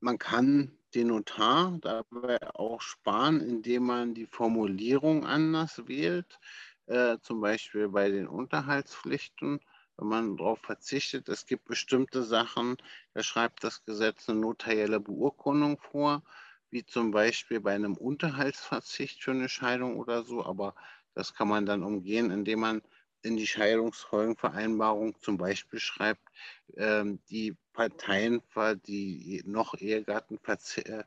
Man 0.00 0.18
kann 0.18 0.76
den 0.94 1.08
Notar 1.08 1.78
dabei 1.80 2.38
auch 2.54 2.80
sparen, 2.80 3.40
indem 3.40 3.84
man 3.86 4.14
die 4.14 4.26
Formulierung 4.26 5.26
anders 5.26 5.86
wählt, 5.88 6.38
äh, 6.86 7.18
zum 7.22 7.40
Beispiel 7.40 7.88
bei 7.88 8.10
den 8.10 8.26
Unterhaltspflichten, 8.28 9.60
wenn 9.96 10.08
man 10.08 10.36
darauf 10.36 10.60
verzichtet. 10.60 11.28
Es 11.28 11.46
gibt 11.46 11.64
bestimmte 11.66 12.22
Sachen, 12.24 12.76
da 13.14 13.22
schreibt 13.22 13.64
das 13.64 13.84
Gesetz 13.84 14.28
eine 14.28 14.40
notarielle 14.40 15.00
Beurkundung 15.00 15.78
vor 15.78 16.22
wie 16.70 16.84
zum 16.84 17.10
Beispiel 17.10 17.60
bei 17.60 17.74
einem 17.74 17.96
Unterhaltsverzicht 17.96 19.22
für 19.22 19.32
eine 19.32 19.48
Scheidung 19.48 19.98
oder 19.98 20.24
so, 20.24 20.44
aber 20.44 20.74
das 21.14 21.34
kann 21.34 21.48
man 21.48 21.66
dann 21.66 21.82
umgehen, 21.82 22.30
indem 22.30 22.60
man 22.60 22.82
in 23.22 23.36
die 23.36 23.46
Scheidungsfolgenvereinbarung 23.46 25.18
zum 25.20 25.38
Beispiel 25.38 25.78
schreibt, 25.78 26.22
ähm, 26.76 27.20
die 27.30 27.56
Parteien, 27.72 28.42
die 28.86 29.42
noch 29.46 29.74
Ehegatten 29.74 30.38
äh, 30.84 31.04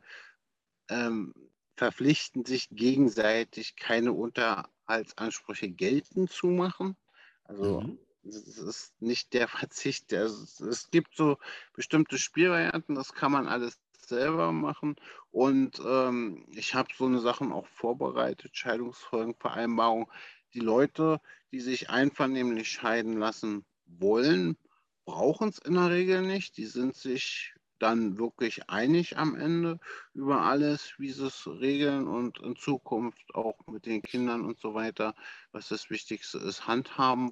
ähm, 0.89 1.33
verpflichten 1.75 2.45
sich 2.45 2.69
gegenseitig 2.71 3.75
keine 3.75 4.13
Unterhaltsansprüche 4.13 5.69
geltend 5.69 6.31
zu 6.31 6.47
machen. 6.47 6.95
Also 7.43 7.81
mhm. 7.81 7.99
es 8.23 8.57
ist 8.57 9.01
nicht 9.01 9.33
der 9.33 9.47
Verzicht. 9.47 10.13
Also 10.13 10.67
es 10.67 10.89
gibt 10.89 11.15
so 11.15 11.37
bestimmte 11.73 12.17
Spielvarianten, 12.17 12.95
das 12.95 13.13
kann 13.13 13.31
man 13.31 13.47
alles 13.47 13.79
selber 14.07 14.51
machen. 14.51 14.95
Und 15.31 15.81
ähm, 15.85 16.45
ich 16.51 16.75
habe 16.75 16.89
so 16.95 17.05
eine 17.05 17.19
Sachen 17.19 17.51
auch 17.51 17.67
vorbereitet, 17.67 18.55
Scheidungsfolgenvereinbarung. 18.55 20.09
Die 20.53 20.59
Leute, 20.61 21.19
die 21.55 21.61
sich 21.61 21.89
einvernehmlich 21.89 22.67
scheiden 22.67 23.17
lassen 23.17 23.63
wollen, 23.85 24.57
brauchen 25.05 25.47
es 25.47 25.57
in 25.57 25.75
der 25.75 25.89
Regel 25.89 26.21
nicht. 26.21 26.57
Die 26.57 26.65
sind 26.65 26.97
sich 26.97 27.53
dann 27.79 28.17
wirklich 28.17 28.69
einig 28.69 29.17
am 29.17 29.35
Ende 29.35 29.79
über 30.13 30.41
alles, 30.41 30.95
wie 30.97 31.11
sie 31.11 31.27
es 31.27 31.47
regeln 31.47 32.09
und 32.09 32.39
in 32.39 32.57
Zukunft 32.57 33.33
auch 33.33 33.55
mit 33.67 33.85
den 33.85 34.01
Kindern 34.01 34.43
und 34.43 34.59
so 34.59 34.73
weiter, 34.73 35.15
was 35.53 35.69
das 35.69 35.89
Wichtigste 35.89 36.39
ist, 36.39 36.67
handhaben 36.67 37.31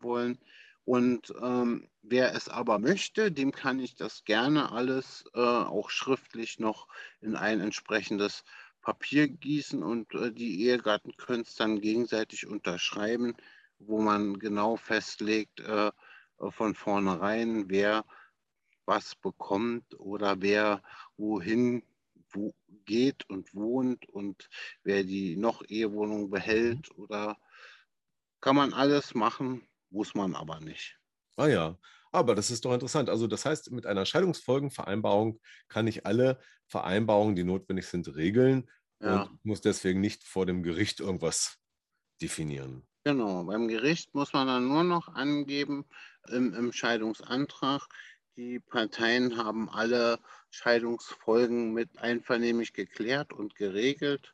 wollen. 0.00 0.38
Und 0.84 1.32
ähm, 1.40 1.88
wer 2.02 2.34
es 2.34 2.50
aber 2.50 2.78
möchte, 2.78 3.32
dem 3.32 3.52
kann 3.52 3.80
ich 3.80 3.94
das 3.94 4.24
gerne 4.24 4.72
alles 4.72 5.24
äh, 5.32 5.40
auch 5.40 5.88
schriftlich 5.88 6.58
noch 6.58 6.86
in 7.22 7.34
ein 7.34 7.60
entsprechendes 7.60 8.44
Papier 8.88 9.28
gießen 9.28 9.82
und 9.82 10.14
äh, 10.14 10.32
die 10.32 10.62
Ehegatten 10.62 11.14
können 11.18 11.42
es 11.42 11.54
dann 11.54 11.82
gegenseitig 11.82 12.46
unterschreiben, 12.46 13.36
wo 13.78 14.00
man 14.00 14.38
genau 14.38 14.76
festlegt 14.76 15.60
äh, 15.60 15.92
von 16.48 16.74
vornherein, 16.74 17.68
wer 17.68 18.06
was 18.86 19.14
bekommt 19.14 19.84
oder 20.00 20.40
wer 20.40 20.82
wohin 21.18 21.82
wo 22.30 22.54
geht 22.86 23.28
und 23.28 23.54
wohnt 23.54 24.08
und 24.08 24.48
wer 24.84 25.04
die 25.04 25.36
noch 25.36 25.62
Ehewohnung 25.68 26.30
behält 26.30 26.90
oder 26.96 27.36
kann 28.40 28.56
man 28.56 28.72
alles 28.72 29.14
machen, 29.14 29.68
muss 29.90 30.14
man 30.14 30.34
aber 30.34 30.60
nicht. 30.60 30.98
Ah 31.36 31.48
ja, 31.48 31.78
aber 32.10 32.34
das 32.34 32.50
ist 32.50 32.64
doch 32.64 32.72
interessant. 32.72 33.10
Also 33.10 33.26
das 33.26 33.44
heißt, 33.44 33.70
mit 33.70 33.84
einer 33.84 34.06
Scheidungsfolgenvereinbarung 34.06 35.40
kann 35.68 35.86
ich 35.86 36.06
alle 36.06 36.40
Vereinbarungen, 36.68 37.36
die 37.36 37.44
notwendig 37.44 37.86
sind, 37.86 38.14
regeln 38.16 38.66
ja. 39.00 39.22
und 39.22 39.44
muss 39.44 39.60
deswegen 39.60 40.00
nicht 40.00 40.24
vor 40.24 40.46
dem 40.46 40.62
Gericht 40.62 41.00
irgendwas 41.00 41.58
definieren. 42.20 42.86
Genau, 43.04 43.44
beim 43.44 43.68
Gericht 43.68 44.14
muss 44.14 44.32
man 44.32 44.46
dann 44.46 44.68
nur 44.68 44.84
noch 44.84 45.08
angeben 45.08 45.86
im, 46.28 46.52
im 46.52 46.72
Scheidungsantrag, 46.72 47.88
die 48.38 48.60
Parteien 48.60 49.36
haben 49.36 49.68
alle 49.68 50.20
Scheidungsfolgen 50.50 51.74
mit 51.74 51.98
einvernehmlich 51.98 52.72
geklärt 52.72 53.32
und 53.32 53.56
geregelt. 53.56 54.32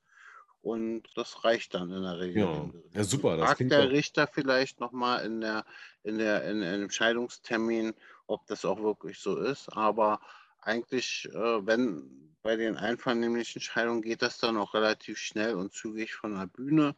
Und 0.61 1.05
das 1.15 1.43
reicht 1.43 1.73
dann 1.73 1.91
in 1.91 2.03
der 2.03 2.19
Regel. 2.19 2.43
Ja, 2.43 2.71
ja 2.93 3.05
super. 3.05 3.39
Das 3.39 3.47
Fragt 3.47 3.71
der 3.71 3.91
Richter 3.91 4.27
vielleicht 4.27 4.79
nochmal 4.79 5.25
in, 5.25 5.41
der, 5.41 5.65
in, 6.03 6.19
der, 6.19 6.45
in, 6.45 6.59
in 6.59 6.65
einem 6.65 6.91
Scheidungstermin, 6.91 7.95
ob 8.27 8.47
das 8.47 8.67
auch 8.67 8.83
wirklich 8.83 9.21
so 9.21 9.39
ist. 9.39 9.71
Aber 9.75 10.21
eigentlich, 10.67 11.29
äh, 11.33 11.67
wenn 11.67 12.35
bei 12.43 12.57
den 12.57 12.77
einvernehmlichen 12.77 13.61
Scheidungen 13.63 14.03
geht 14.03 14.23
das 14.23 14.39
dann 14.39 14.57
auch 14.57 14.75
relativ 14.75 15.19
schnell 15.19 15.55
und 15.55 15.73
zügig 15.73 16.15
von 16.15 16.35
der 16.35 16.47
Bühne. 16.47 16.95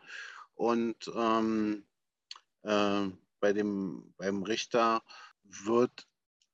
Und 0.55 1.11
ähm, 1.15 1.87
äh, 2.63 3.09
bei 3.41 3.53
dem, 3.53 4.13
beim 4.17 4.43
Richter 4.43 5.03
wird 5.45 6.07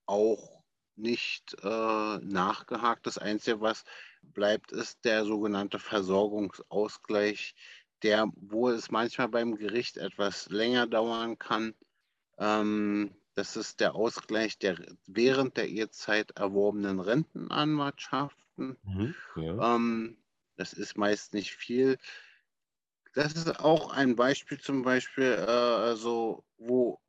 auch 0.06 0.62
nicht 0.96 1.56
äh, 1.62 2.18
nachgehakt. 2.18 3.06
Das 3.06 3.16
Einzige, 3.18 3.60
was 3.60 3.84
bleibt, 4.22 4.72
ist 4.72 5.04
der 5.04 5.24
sogenannte 5.24 5.78
Versorgungsausgleich, 5.78 7.54
der, 8.02 8.30
wo 8.36 8.68
es 8.68 8.90
manchmal 8.90 9.28
beim 9.28 9.56
Gericht 9.56 9.96
etwas 9.96 10.50
länger 10.50 10.86
dauern 10.86 11.38
kann. 11.38 11.74
Ähm, 12.38 13.14
das 13.34 13.56
ist 13.56 13.80
der 13.80 13.94
Ausgleich 13.94 14.58
der 14.58 14.76
während 15.06 15.56
der 15.56 15.68
Ehezeit 15.68 16.32
erworbenen 16.32 17.00
Rentenanwartschaften. 17.00 18.76
Mhm, 18.82 19.14
ja. 19.36 19.74
ähm, 19.74 20.18
das 20.56 20.72
ist 20.72 20.96
meist 20.96 21.34
nicht 21.34 21.52
viel. 21.52 21.98
Das 23.14 23.32
ist 23.32 23.60
auch 23.60 23.92
ein 23.92 24.16
Beispiel 24.16 24.58
zum 24.58 24.82
Beispiel, 24.82 25.36
äh, 25.38 25.50
also, 25.50 26.44
wo 26.58 27.00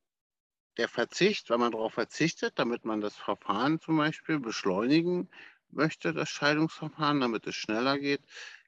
der 0.78 0.88
Verzicht, 0.88 1.50
wenn 1.50 1.60
man 1.60 1.72
darauf 1.72 1.94
verzichtet, 1.94 2.58
damit 2.58 2.84
man 2.84 3.02
das 3.02 3.16
Verfahren 3.16 3.80
zum 3.80 3.98
Beispiel 3.98 4.40
beschleunigen 4.40 5.30
möchte, 5.70 6.14
das 6.14 6.30
Scheidungsverfahren, 6.30 7.20
damit 7.22 7.46
es 7.48 7.56
schneller 7.56 8.00
geht, 8.00 8.22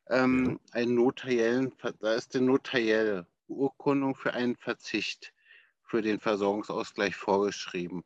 ähm, 0.07 0.59
ja. 0.65 0.79
einen 0.79 0.95
notariellen, 0.95 1.73
da 1.99 2.13
ist 2.13 2.35
eine 2.35 2.45
notarielle 2.45 3.27
Urkundung 3.47 4.15
für 4.15 4.33
einen 4.33 4.55
Verzicht 4.55 5.33
für 5.95 6.01
den 6.01 6.19
Versorgungsausgleich 6.19 7.15
vorgeschrieben. 7.15 8.03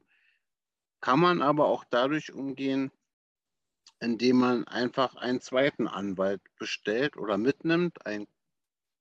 Kann 1.01 1.19
man 1.19 1.41
aber 1.41 1.65
auch 1.65 1.83
dadurch 1.89 2.31
umgehen, 2.31 2.91
indem 3.99 4.37
man 4.37 4.67
einfach 4.67 5.15
einen 5.15 5.41
zweiten 5.41 5.87
Anwalt 5.87 6.39
bestellt 6.59 7.17
oder 7.17 7.39
mitnimmt. 7.39 8.05
Ein, 8.05 8.27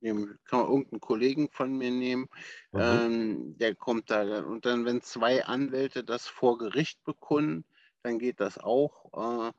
kann 0.01 0.61
man 0.61 0.69
irgendeinen 0.69 1.01
Kollegen 1.01 1.51
von 1.51 1.77
mir 1.77 1.91
nehmen, 1.91 2.31
mhm. 2.73 2.81
ähm, 2.81 3.59
der 3.59 3.75
kommt 3.75 4.11
da. 4.11 4.43
Und 4.43 4.65
dann, 4.65 4.87
wenn 4.87 5.03
zwei 5.03 5.45
Anwälte 5.45 6.03
das 6.03 6.27
vor 6.27 6.57
Gericht 6.57 7.05
bekunden, 7.05 7.67
dann 8.03 8.19
geht 8.19 8.41
das 8.41 8.57
auch. 8.57 9.53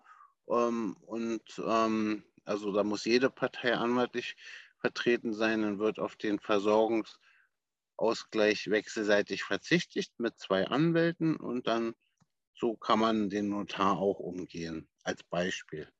Äh, 0.49 0.55
ähm, 0.55 0.97
und 1.05 1.43
ähm, 1.63 2.23
also 2.45 2.71
da 2.71 2.83
muss 2.83 3.05
jede 3.05 3.29
Partei 3.29 3.75
anwaltlich 3.75 4.35
vertreten 4.79 5.35
sein, 5.35 5.61
dann 5.61 5.77
wird 5.77 5.99
auf 5.99 6.15
den 6.15 6.39
Versorgungsausgleich 7.99 8.69
wechselseitig 8.69 9.43
verzichtet 9.43 10.09
mit 10.19 10.39
zwei 10.39 10.67
Anwälten 10.67 11.35
und 11.35 11.67
dann 11.67 11.95
so 12.53 12.75
kann 12.77 12.99
man 12.99 13.29
den 13.29 13.49
Notar 13.49 13.97
auch 13.99 14.19
umgehen, 14.19 14.89
als 15.03 15.23
Beispiel. 15.23 15.91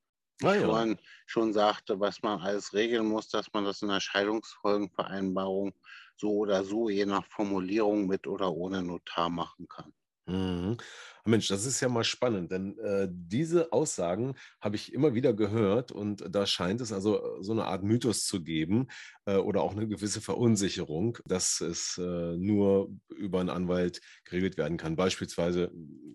Ah, 0.43 0.55
ja. 0.55 0.79
vorhin 0.79 0.99
schon 1.27 1.53
sagte, 1.53 1.99
was 1.99 2.21
man 2.23 2.41
alles 2.41 2.73
regeln 2.73 3.07
muss, 3.07 3.29
dass 3.29 3.53
man 3.53 3.65
das 3.65 3.81
in 3.81 3.89
der 3.89 3.99
Scheidungsfolgenvereinbarung 4.01 5.73
so 6.17 6.31
oder 6.31 6.63
so, 6.65 6.89
je 6.89 7.05
nach 7.05 7.25
Formulierung 7.25 8.07
mit 8.07 8.27
oder 8.27 8.51
ohne 8.53 8.83
Notar 8.83 9.29
machen 9.29 9.67
kann. 9.67 9.93
Mhm. 10.29 10.77
Mensch, 11.25 11.47
das 11.47 11.65
ist 11.65 11.81
ja 11.81 11.89
mal 11.89 12.03
spannend, 12.03 12.51
denn 12.51 12.77
äh, 12.79 13.07
diese 13.11 13.71
Aussagen 13.73 14.35
habe 14.61 14.75
ich 14.75 14.93
immer 14.93 15.13
wieder 15.15 15.33
gehört 15.33 15.91
und 15.91 16.23
da 16.29 16.45
scheint 16.45 16.81
es 16.81 16.91
also 16.93 17.17
äh, 17.39 17.43
so 17.43 17.51
eine 17.51 17.65
Art 17.65 17.83
Mythos 17.83 18.25
zu 18.25 18.43
geben 18.43 18.87
äh, 19.25 19.35
oder 19.35 19.61
auch 19.61 19.73
eine 19.75 19.87
gewisse 19.87 20.21
Verunsicherung, 20.21 21.17
dass 21.25 21.61
es 21.61 21.97
äh, 21.97 22.37
nur 22.37 22.89
über 23.09 23.39
einen 23.39 23.49
Anwalt 23.49 24.01
geregelt 24.23 24.57
werden 24.57 24.77
kann. 24.77 24.95
Beispielsweise, 24.95 25.71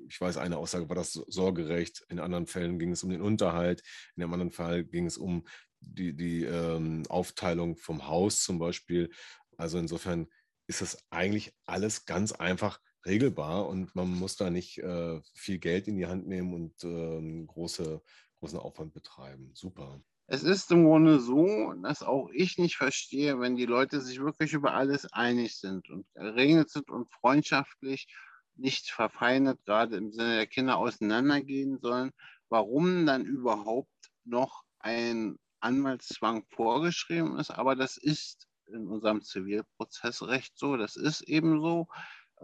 ich 0.08 0.20
weiß, 0.20 0.36
eine 0.38 0.58
Aussage 0.58 0.88
war 0.88 0.96
das 0.96 1.12
Sorgerecht, 1.12 2.04
in 2.08 2.20
anderen 2.20 2.46
Fällen 2.46 2.78
ging 2.78 2.92
es 2.92 3.02
um 3.04 3.10
den 3.10 3.22
Unterhalt, 3.22 3.82
in 4.16 4.22
einem 4.22 4.32
anderen 4.32 4.52
Fall 4.52 4.84
ging 4.84 5.06
es 5.06 5.18
um 5.18 5.44
die, 5.80 6.14
die 6.16 6.44
ähm, 6.44 7.02
Aufteilung 7.08 7.76
vom 7.76 8.06
Haus 8.08 8.42
zum 8.42 8.58
Beispiel. 8.58 9.10
Also 9.56 9.78
insofern 9.78 10.28
ist 10.66 10.80
das 10.80 11.04
eigentlich 11.10 11.52
alles 11.66 12.06
ganz 12.06 12.32
einfach 12.32 12.80
regelbar 13.06 13.66
und 13.68 13.94
man 13.94 14.08
muss 14.08 14.36
da 14.36 14.50
nicht 14.50 14.78
äh, 14.78 15.20
viel 15.34 15.58
Geld 15.58 15.88
in 15.88 15.96
die 15.96 16.06
Hand 16.06 16.26
nehmen 16.26 16.54
und 16.54 16.84
äh, 16.84 17.46
große, 17.46 18.02
großen 18.40 18.58
Aufwand 18.58 18.94
betreiben. 18.94 19.50
Super. 19.54 20.00
Es 20.26 20.42
ist 20.42 20.70
im 20.72 20.84
Grunde 20.84 21.20
so, 21.20 21.74
dass 21.82 22.02
auch 22.02 22.30
ich 22.32 22.56
nicht 22.56 22.76
verstehe, 22.76 23.40
wenn 23.40 23.56
die 23.56 23.66
Leute 23.66 24.00
sich 24.00 24.20
wirklich 24.20 24.54
über 24.54 24.72
alles 24.72 25.12
einig 25.12 25.56
sind 25.56 25.90
und 25.90 26.06
geregelt 26.14 26.70
sind 26.70 26.90
und 26.90 27.10
freundschaftlich 27.10 28.06
nicht 28.56 28.90
verfeindet, 28.90 29.62
gerade 29.66 29.96
im 29.96 30.12
Sinne 30.12 30.36
der 30.36 30.46
Kinder 30.46 30.78
auseinandergehen 30.78 31.78
sollen, 31.78 32.10
warum 32.48 33.04
dann 33.04 33.26
überhaupt 33.26 33.90
noch 34.24 34.62
ein 34.78 35.36
Anwaltszwang 35.60 36.44
vorgeschrieben 36.50 37.38
ist. 37.38 37.50
Aber 37.50 37.74
das 37.74 37.96
ist 37.98 38.46
in 38.66 38.86
unserem 38.86 39.22
Zivilprozessrecht 39.22 40.56
so, 40.56 40.76
das 40.76 40.96
ist 40.96 41.22
eben 41.22 41.60
so. 41.60 41.86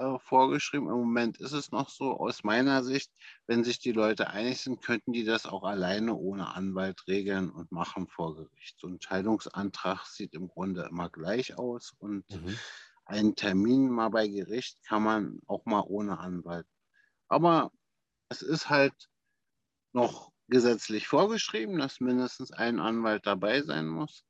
Äh, 0.01 0.19
vorgeschrieben. 0.19 0.89
Im 0.89 0.95
Moment 0.95 1.39
ist 1.41 1.53
es 1.53 1.73
noch 1.73 1.91
so, 1.91 2.19
aus 2.19 2.43
meiner 2.43 2.83
Sicht, 2.83 3.13
wenn 3.47 3.65
sich 3.65 3.81
die 3.81 3.93
Leute 3.93 4.31
einig 4.31 4.63
sind, 4.63 4.81
könnten 4.81 5.13
die 5.13 5.25
das 5.25 5.45
auch 5.45 5.63
alleine 5.63 6.15
ohne 6.15 6.55
Anwalt 6.55 7.07
regeln 7.07 7.51
und 7.51 7.71
machen 7.71 8.09
vor 8.09 8.35
Gericht. 8.35 8.79
So 8.81 8.87
ein 8.87 8.99
Scheidungsantrag 8.99 10.07
sieht 10.07 10.33
im 10.33 10.49
Grunde 10.49 10.87
immer 10.91 11.11
gleich 11.11 11.59
aus 11.59 11.93
und 11.99 12.25
mhm. 12.31 12.59
einen 13.05 13.37
Termin 13.37 13.91
mal 13.91 14.09
bei 14.09 14.27
Gericht 14.27 14.83
kann 14.85 15.03
man 15.03 15.41
auch 15.47 15.67
mal 15.67 15.85
ohne 15.87 16.19
Anwalt. 16.19 16.67
Aber 17.29 17.71
es 18.31 18.41
ist 18.41 18.71
halt 18.71 18.95
noch 19.93 20.33
gesetzlich 20.49 21.09
vorgeschrieben, 21.09 21.79
dass 21.79 22.01
mindestens 22.01 22.53
ein 22.53 22.81
Anwalt 22.81 23.27
dabei 23.27 23.61
sein 23.61 23.87
muss 23.87 24.25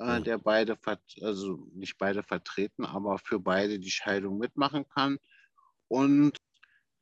äh, 0.00 0.18
mhm. 0.18 0.24
der 0.24 0.38
beide, 0.38 0.78
also 1.20 1.68
nicht 1.74 1.98
beide 1.98 2.22
vertreten, 2.22 2.84
aber 2.84 3.18
für 3.18 3.38
beide 3.38 3.78
die 3.78 3.90
Scheidung 3.90 4.38
mitmachen 4.38 4.88
kann. 4.88 5.18
Und 5.88 6.36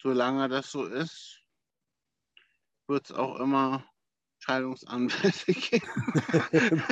solange 0.03 0.49
das 0.49 0.71
so 0.73 0.85
ist, 0.85 1.43
wird 2.89 3.11
es 3.11 3.13
auch 3.13 3.39
immer 3.39 3.85
Scheidungsanwälte 4.41 5.53
geben. 5.53 5.87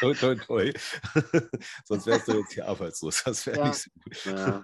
toi, 0.00 0.14
toi, 0.14 0.34
toi. 0.36 0.72
Sonst 1.84 2.06
wärst 2.06 2.28
du 2.28 2.38
jetzt 2.38 2.52
hier 2.52 2.68
arbeitslos. 2.68 3.24
Das 3.24 3.46
wäre 3.46 3.58
ja. 3.58 3.68
nicht 3.68 3.80
so 3.80 3.90
gut. 4.02 4.24
Ja. 4.24 4.62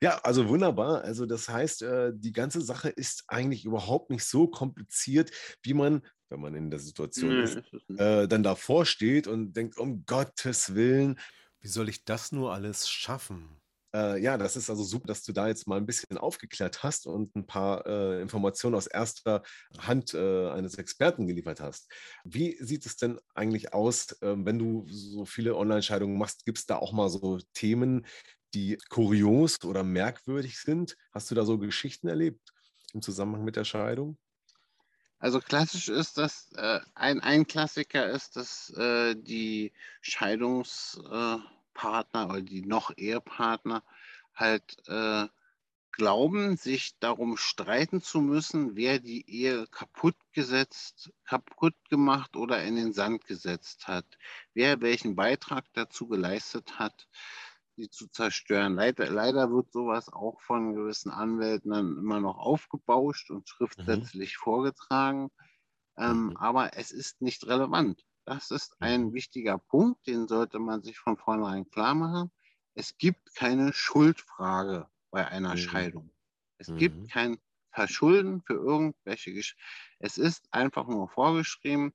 ja. 0.00 0.18
also 0.22 0.48
wunderbar. 0.48 1.02
Also 1.04 1.24
das 1.26 1.48
heißt, 1.48 1.82
äh, 1.82 2.12
die 2.14 2.32
ganze 2.32 2.60
Sache 2.60 2.88
ist 2.88 3.24
eigentlich 3.28 3.64
überhaupt 3.64 4.10
nicht 4.10 4.24
so 4.24 4.48
kompliziert, 4.48 5.30
wie 5.62 5.74
man 5.74 6.02
wenn 6.30 6.40
man 6.40 6.54
in 6.54 6.70
der 6.70 6.80
Situation 6.80 7.30
nee, 7.30 7.42
ist, 7.42 7.60
äh, 7.98 8.28
dann 8.28 8.42
davor 8.42 8.86
steht 8.86 9.26
und 9.26 9.52
denkt, 9.54 9.78
um 9.78 10.04
Gottes 10.06 10.74
Willen, 10.74 11.18
wie 11.60 11.68
soll 11.68 11.88
ich 11.88 12.04
das 12.04 12.32
nur 12.32 12.52
alles 12.52 12.88
schaffen? 12.88 13.60
Äh, 13.92 14.22
ja, 14.22 14.38
das 14.38 14.56
ist 14.56 14.70
also 14.70 14.84
super, 14.84 15.08
dass 15.08 15.24
du 15.24 15.32
da 15.32 15.48
jetzt 15.48 15.66
mal 15.66 15.76
ein 15.76 15.86
bisschen 15.86 16.16
aufgeklärt 16.16 16.82
hast 16.84 17.06
und 17.06 17.34
ein 17.34 17.46
paar 17.46 17.84
äh, 17.86 18.22
Informationen 18.22 18.76
aus 18.76 18.86
erster 18.86 19.42
Hand 19.78 20.14
äh, 20.14 20.50
eines 20.50 20.76
Experten 20.76 21.26
geliefert 21.26 21.60
hast. 21.60 21.90
Wie 22.24 22.56
sieht 22.62 22.86
es 22.86 22.96
denn 22.96 23.18
eigentlich 23.34 23.74
aus, 23.74 24.16
ähm, 24.22 24.46
wenn 24.46 24.58
du 24.58 24.86
so 24.88 25.24
viele 25.24 25.56
Online-Scheidungen 25.56 26.16
machst? 26.16 26.46
Gibt 26.46 26.58
es 26.58 26.66
da 26.66 26.76
auch 26.76 26.92
mal 26.92 27.08
so 27.08 27.40
Themen, 27.52 28.06
die 28.54 28.78
kurios 28.90 29.64
oder 29.64 29.82
merkwürdig 29.82 30.58
sind? 30.60 30.96
Hast 31.12 31.30
du 31.30 31.34
da 31.34 31.44
so 31.44 31.58
Geschichten 31.58 32.06
erlebt 32.06 32.52
im 32.92 33.02
Zusammenhang 33.02 33.44
mit 33.44 33.56
der 33.56 33.64
Scheidung? 33.64 34.18
Also 35.20 35.40
klassisch 35.40 35.88
ist 35.90 36.16
das, 36.16 36.50
äh, 36.54 36.80
ein, 36.94 37.20
ein 37.20 37.46
Klassiker 37.46 38.08
ist, 38.08 38.36
dass 38.36 38.70
äh, 38.70 39.14
die 39.14 39.70
Scheidungspartner 40.00 42.22
äh, 42.22 42.24
oder 42.24 42.40
die 42.40 42.62
noch 42.62 42.96
Ehepartner 42.96 43.82
halt 44.34 44.78
äh, 44.88 45.26
glauben, 45.92 46.56
sich 46.56 46.98
darum 47.00 47.36
streiten 47.36 48.00
zu 48.00 48.22
müssen, 48.22 48.76
wer 48.76 48.98
die 48.98 49.30
Ehe 49.30 49.66
kaputt 49.66 50.16
gesetzt, 50.32 51.12
kaputt 51.24 51.74
gemacht 51.90 52.34
oder 52.34 52.64
in 52.64 52.76
den 52.76 52.94
Sand 52.94 53.26
gesetzt 53.26 53.88
hat, 53.88 54.06
wer 54.54 54.80
welchen 54.80 55.16
Beitrag 55.16 55.66
dazu 55.74 56.08
geleistet 56.08 56.78
hat 56.78 57.06
die 57.76 57.88
zu 57.90 58.08
zerstören. 58.08 58.74
Leider, 58.74 59.10
leider 59.10 59.50
wird 59.50 59.72
sowas 59.72 60.12
auch 60.12 60.40
von 60.40 60.74
gewissen 60.74 61.10
Anwälten 61.10 61.70
dann 61.70 61.96
immer 61.96 62.20
noch 62.20 62.38
aufgebauscht 62.38 63.30
und 63.30 63.48
schriftsätzlich 63.48 64.36
mhm. 64.36 64.42
vorgetragen. 64.42 65.30
Ähm, 65.96 66.26
mhm. 66.26 66.36
Aber 66.36 66.76
es 66.76 66.90
ist 66.92 67.20
nicht 67.22 67.46
relevant. 67.46 68.04
Das 68.24 68.50
ist 68.50 68.76
ein 68.80 69.06
mhm. 69.06 69.12
wichtiger 69.14 69.58
Punkt, 69.58 70.06
den 70.06 70.28
sollte 70.28 70.58
man 70.58 70.82
sich 70.82 70.98
von 70.98 71.16
vornherein 71.16 71.68
klar 71.70 71.94
machen. 71.94 72.30
Es 72.74 72.96
gibt 72.98 73.34
keine 73.34 73.72
Schuldfrage 73.72 74.88
bei 75.10 75.26
einer 75.26 75.54
mhm. 75.54 75.58
Scheidung. 75.58 76.10
Es 76.58 76.74
gibt 76.76 76.96
mhm. 76.96 77.06
kein 77.08 77.38
Verschulden 77.72 78.42
für 78.42 78.54
irgendwelche 78.54 79.32
Gesch 79.32 79.56
Es 79.98 80.18
ist 80.18 80.52
einfach 80.52 80.86
nur 80.86 81.08
vorgeschrieben, 81.08 81.92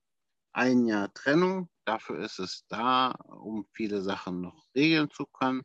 ein 0.55 0.85
Jahr 0.85 1.13
Trennung, 1.13 1.69
dafür 1.83 2.19
ist 2.19 2.39
es 2.39 2.65
da, 2.67 3.11
um 3.11 3.67
viele 3.73 4.01
Sachen 4.01 4.41
noch 4.41 4.67
regeln 4.73 5.11
zu 5.11 5.25
können. 5.25 5.63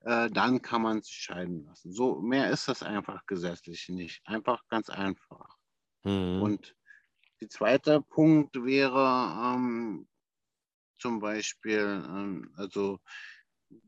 Äh, 0.00 0.30
dann 0.30 0.62
kann 0.62 0.82
man 0.82 1.02
sich 1.02 1.14
scheiden 1.14 1.64
lassen. 1.64 1.92
So 1.92 2.20
mehr 2.20 2.50
ist 2.50 2.68
das 2.68 2.82
einfach 2.84 3.26
gesetzlich 3.26 3.88
nicht. 3.88 4.24
Einfach 4.24 4.62
ganz 4.68 4.90
einfach. 4.90 5.56
Mhm. 6.04 6.40
Und 6.40 6.76
der 7.40 7.48
zweite 7.48 8.00
Punkt 8.00 8.64
wäre 8.64 9.54
ähm, 9.54 10.08
zum 10.98 11.18
Beispiel, 11.18 12.04
ähm, 12.06 12.52
also 12.56 13.00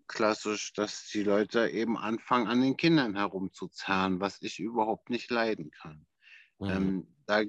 klassisch, 0.08 0.72
dass 0.72 1.08
die 1.08 1.22
Leute 1.22 1.68
eben 1.68 1.96
anfangen, 1.96 2.48
an 2.48 2.60
den 2.60 2.76
Kindern 2.76 3.14
herumzuzerren, 3.14 4.20
was 4.20 4.42
ich 4.42 4.58
überhaupt 4.58 5.10
nicht 5.10 5.30
leiden 5.30 5.70
kann. 5.70 6.06
Mhm. 6.58 6.70
Ähm, 6.70 7.16
da 7.26 7.44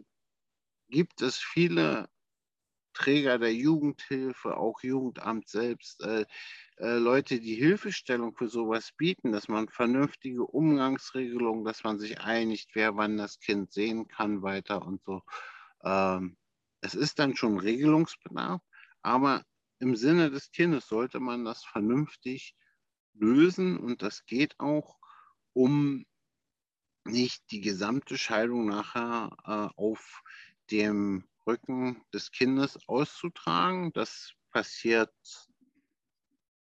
gibt 0.87 1.21
es 1.23 1.37
viele 1.37 2.07
Träger 2.93 3.39
der 3.39 3.54
Jugendhilfe, 3.54 4.58
auch 4.58 4.82
Jugendamt 4.82 5.47
selbst, 5.47 6.01
äh, 6.04 6.25
äh, 6.77 6.97
Leute, 6.97 7.39
die 7.39 7.56
Hilfestellung 7.56 8.36
für 8.36 8.47
sowas 8.47 8.91
bieten, 8.97 9.32
dass 9.32 9.47
man 9.47 9.69
vernünftige 9.69 10.45
Umgangsregelungen, 10.45 11.63
dass 11.63 11.84
man 11.84 11.99
sich 11.99 12.19
einigt, 12.21 12.69
wer 12.73 12.95
wann 12.97 13.17
das 13.17 13.39
Kind 13.39 13.71
sehen 13.71 14.08
kann, 14.08 14.41
weiter 14.41 14.86
und 14.86 15.04
so. 15.04 15.21
Ähm, 15.84 16.38
es 16.82 16.95
ist 16.95 17.19
dann 17.19 17.36
schon 17.36 17.60
Regelungsbedarf, 17.60 18.62
aber 19.01 19.45
im 19.80 19.95
Sinne 19.95 20.30
des 20.32 20.51
Kindes 20.51 20.88
sollte 20.88 21.19
man 21.19 21.45
das 21.45 21.63
vernünftig 21.63 22.56
lösen 23.13 23.77
und 23.77 24.01
das 24.01 24.25
geht 24.25 24.60
auch, 24.60 24.99
um 25.54 26.06
nicht 27.04 27.43
die 27.51 27.62
gesamte 27.62 28.17
Scheidung 28.17 28.67
nachher 28.67 29.36
äh, 29.45 29.80
auf 29.80 30.23
dem 30.69 31.27
Rücken 31.47 32.04
des 32.13 32.32
Kindes 32.32 32.77
auszutragen. 32.88 33.91
Das 33.93 34.34
passiert, 34.51 35.13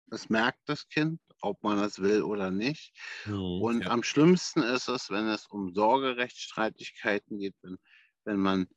das 0.07 0.29
merkt 0.29 0.61
das 0.67 0.87
Kind, 0.87 1.21
ob 1.41 1.63
man 1.63 1.77
das 1.77 1.99
will 1.99 2.23
oder 2.23 2.51
nicht. 2.51 2.93
Mhm, 3.25 3.61
und 3.61 3.81
ja. 3.85 3.91
am 3.91 4.03
schlimmsten 4.03 4.61
ist 4.61 4.87
es, 4.87 5.09
wenn 5.09 5.27
es 5.27 5.47
um 5.47 5.73
Sorgerechtsstreitigkeiten 5.73 7.39
geht, 7.39 7.55
wenn, 7.61 7.77
wenn 8.25 8.37
man 8.37 8.67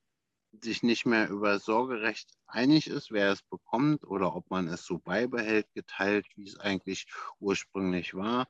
sich 0.61 0.83
nicht 0.83 1.07
mehr 1.07 1.31
über 1.31 1.59
Sorgerecht 1.59 2.31
einig 2.47 2.87
ist, 2.87 3.11
wer 3.11 3.33
es 3.33 3.43
bekommt 3.43 4.05
oder 4.05 4.35
ob 4.35 4.51
man 4.51 4.69
es 4.69 4.85
so 4.85 4.99
beibehält, 4.99 5.67
geteilt, 5.75 6.27
wie 6.37 6.47
es 6.47 6.59
eigentlich 6.59 7.07
ursprünglich 7.41 8.15
war. 8.15 8.49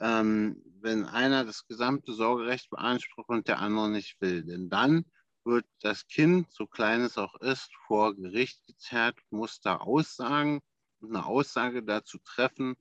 Ähm, 0.00 0.62
wenn 0.80 1.04
einer 1.04 1.44
das 1.44 1.66
gesamte 1.66 2.12
Sorgerecht 2.14 2.70
beansprucht 2.70 3.28
und 3.28 3.48
der 3.48 3.58
andere 3.58 3.90
nicht 3.90 4.20
will. 4.20 4.42
Denn 4.44 4.70
dann 4.70 5.04
wird 5.44 5.66
das 5.80 6.06
Kind, 6.06 6.52
so 6.52 6.66
klein 6.66 7.00
es 7.02 7.18
auch 7.18 7.34
ist, 7.36 7.70
vor 7.86 8.14
Gericht 8.14 8.64
gezerrt, 8.66 9.18
muss 9.30 9.60
da 9.60 9.76
Aussagen 9.76 10.62
eine 11.02 11.26
Aussage 11.26 11.82
dazu 11.82 12.18
treffen, 12.18 12.76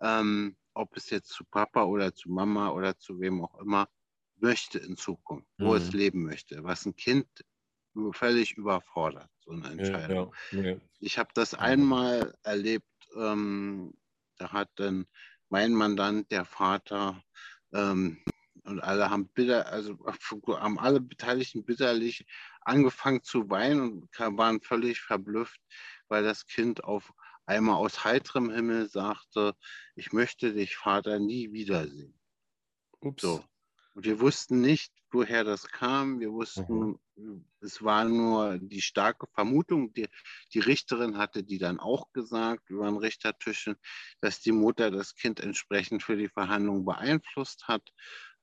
ähm, 0.00 0.56
ob 0.74 0.96
es 0.96 1.10
jetzt 1.10 1.28
zu 1.30 1.44
Papa 1.44 1.84
oder 1.84 2.14
zu 2.14 2.30
Mama 2.30 2.70
oder 2.70 2.98
zu 2.98 3.20
wem 3.20 3.44
auch 3.44 3.58
immer 3.60 3.88
möchte 4.36 4.78
in 4.78 4.96
Zukunft, 4.96 5.48
wo 5.58 5.70
mhm. 5.70 5.76
es 5.76 5.92
leben 5.92 6.22
möchte, 6.22 6.62
was 6.64 6.86
ein 6.86 6.96
Kind 6.96 7.26
völlig 8.12 8.56
überfordert, 8.56 9.28
so 9.40 9.50
eine 9.50 9.68
Entscheidung. 9.68 10.32
Ja, 10.52 10.58
ja, 10.58 10.68
ja. 10.70 10.76
Ich 11.00 11.18
habe 11.18 11.30
das 11.34 11.54
einmal 11.54 12.34
erlebt, 12.42 12.86
ähm, 13.16 13.92
da 14.36 14.52
hat 14.52 14.70
dann 14.76 15.06
mein 15.48 15.72
Mandant, 15.72 16.30
der 16.30 16.44
Vater, 16.44 17.22
ähm, 17.72 18.22
und 18.68 18.80
alle 18.80 19.10
haben 19.10 19.28
bitter, 19.28 19.66
also 19.66 19.98
haben 20.60 20.78
alle 20.78 21.00
Beteiligten 21.00 21.64
bitterlich 21.64 22.26
angefangen 22.60 23.22
zu 23.22 23.48
weinen 23.50 24.02
und 24.02 24.38
waren 24.38 24.60
völlig 24.60 25.00
verblüfft, 25.00 25.60
weil 26.08 26.22
das 26.22 26.46
Kind 26.46 26.84
auf 26.84 27.12
einmal 27.46 27.76
aus 27.76 28.04
heiterem 28.04 28.50
Himmel 28.50 28.88
sagte, 28.88 29.56
ich 29.94 30.12
möchte 30.12 30.52
dich, 30.52 30.76
Vater, 30.76 31.18
nie 31.18 31.52
wiedersehen. 31.52 32.14
Ups. 33.00 33.22
So. 33.22 33.44
Und 33.94 34.04
wir 34.04 34.20
wussten 34.20 34.60
nicht, 34.60 34.92
woher 35.10 35.42
das 35.42 35.66
kam. 35.66 36.20
Wir 36.20 36.30
wussten, 36.30 37.00
mhm. 37.16 37.44
es 37.60 37.82
war 37.82 38.04
nur 38.04 38.58
die 38.58 38.82
starke 38.82 39.26
Vermutung. 39.34 39.92
Die, 39.94 40.06
die 40.54 40.60
Richterin 40.60 41.18
hatte 41.18 41.42
die 41.42 41.58
dann 41.58 41.80
auch 41.80 42.12
gesagt 42.12 42.70
über 42.70 42.86
den 42.86 42.98
Richtertischen, 42.98 43.76
dass 44.20 44.40
die 44.40 44.52
Mutter 44.52 44.90
das 44.90 45.14
Kind 45.14 45.40
entsprechend 45.40 46.02
für 46.02 46.16
die 46.16 46.28
Verhandlung 46.28 46.84
beeinflusst 46.84 47.66
hat. 47.66 47.92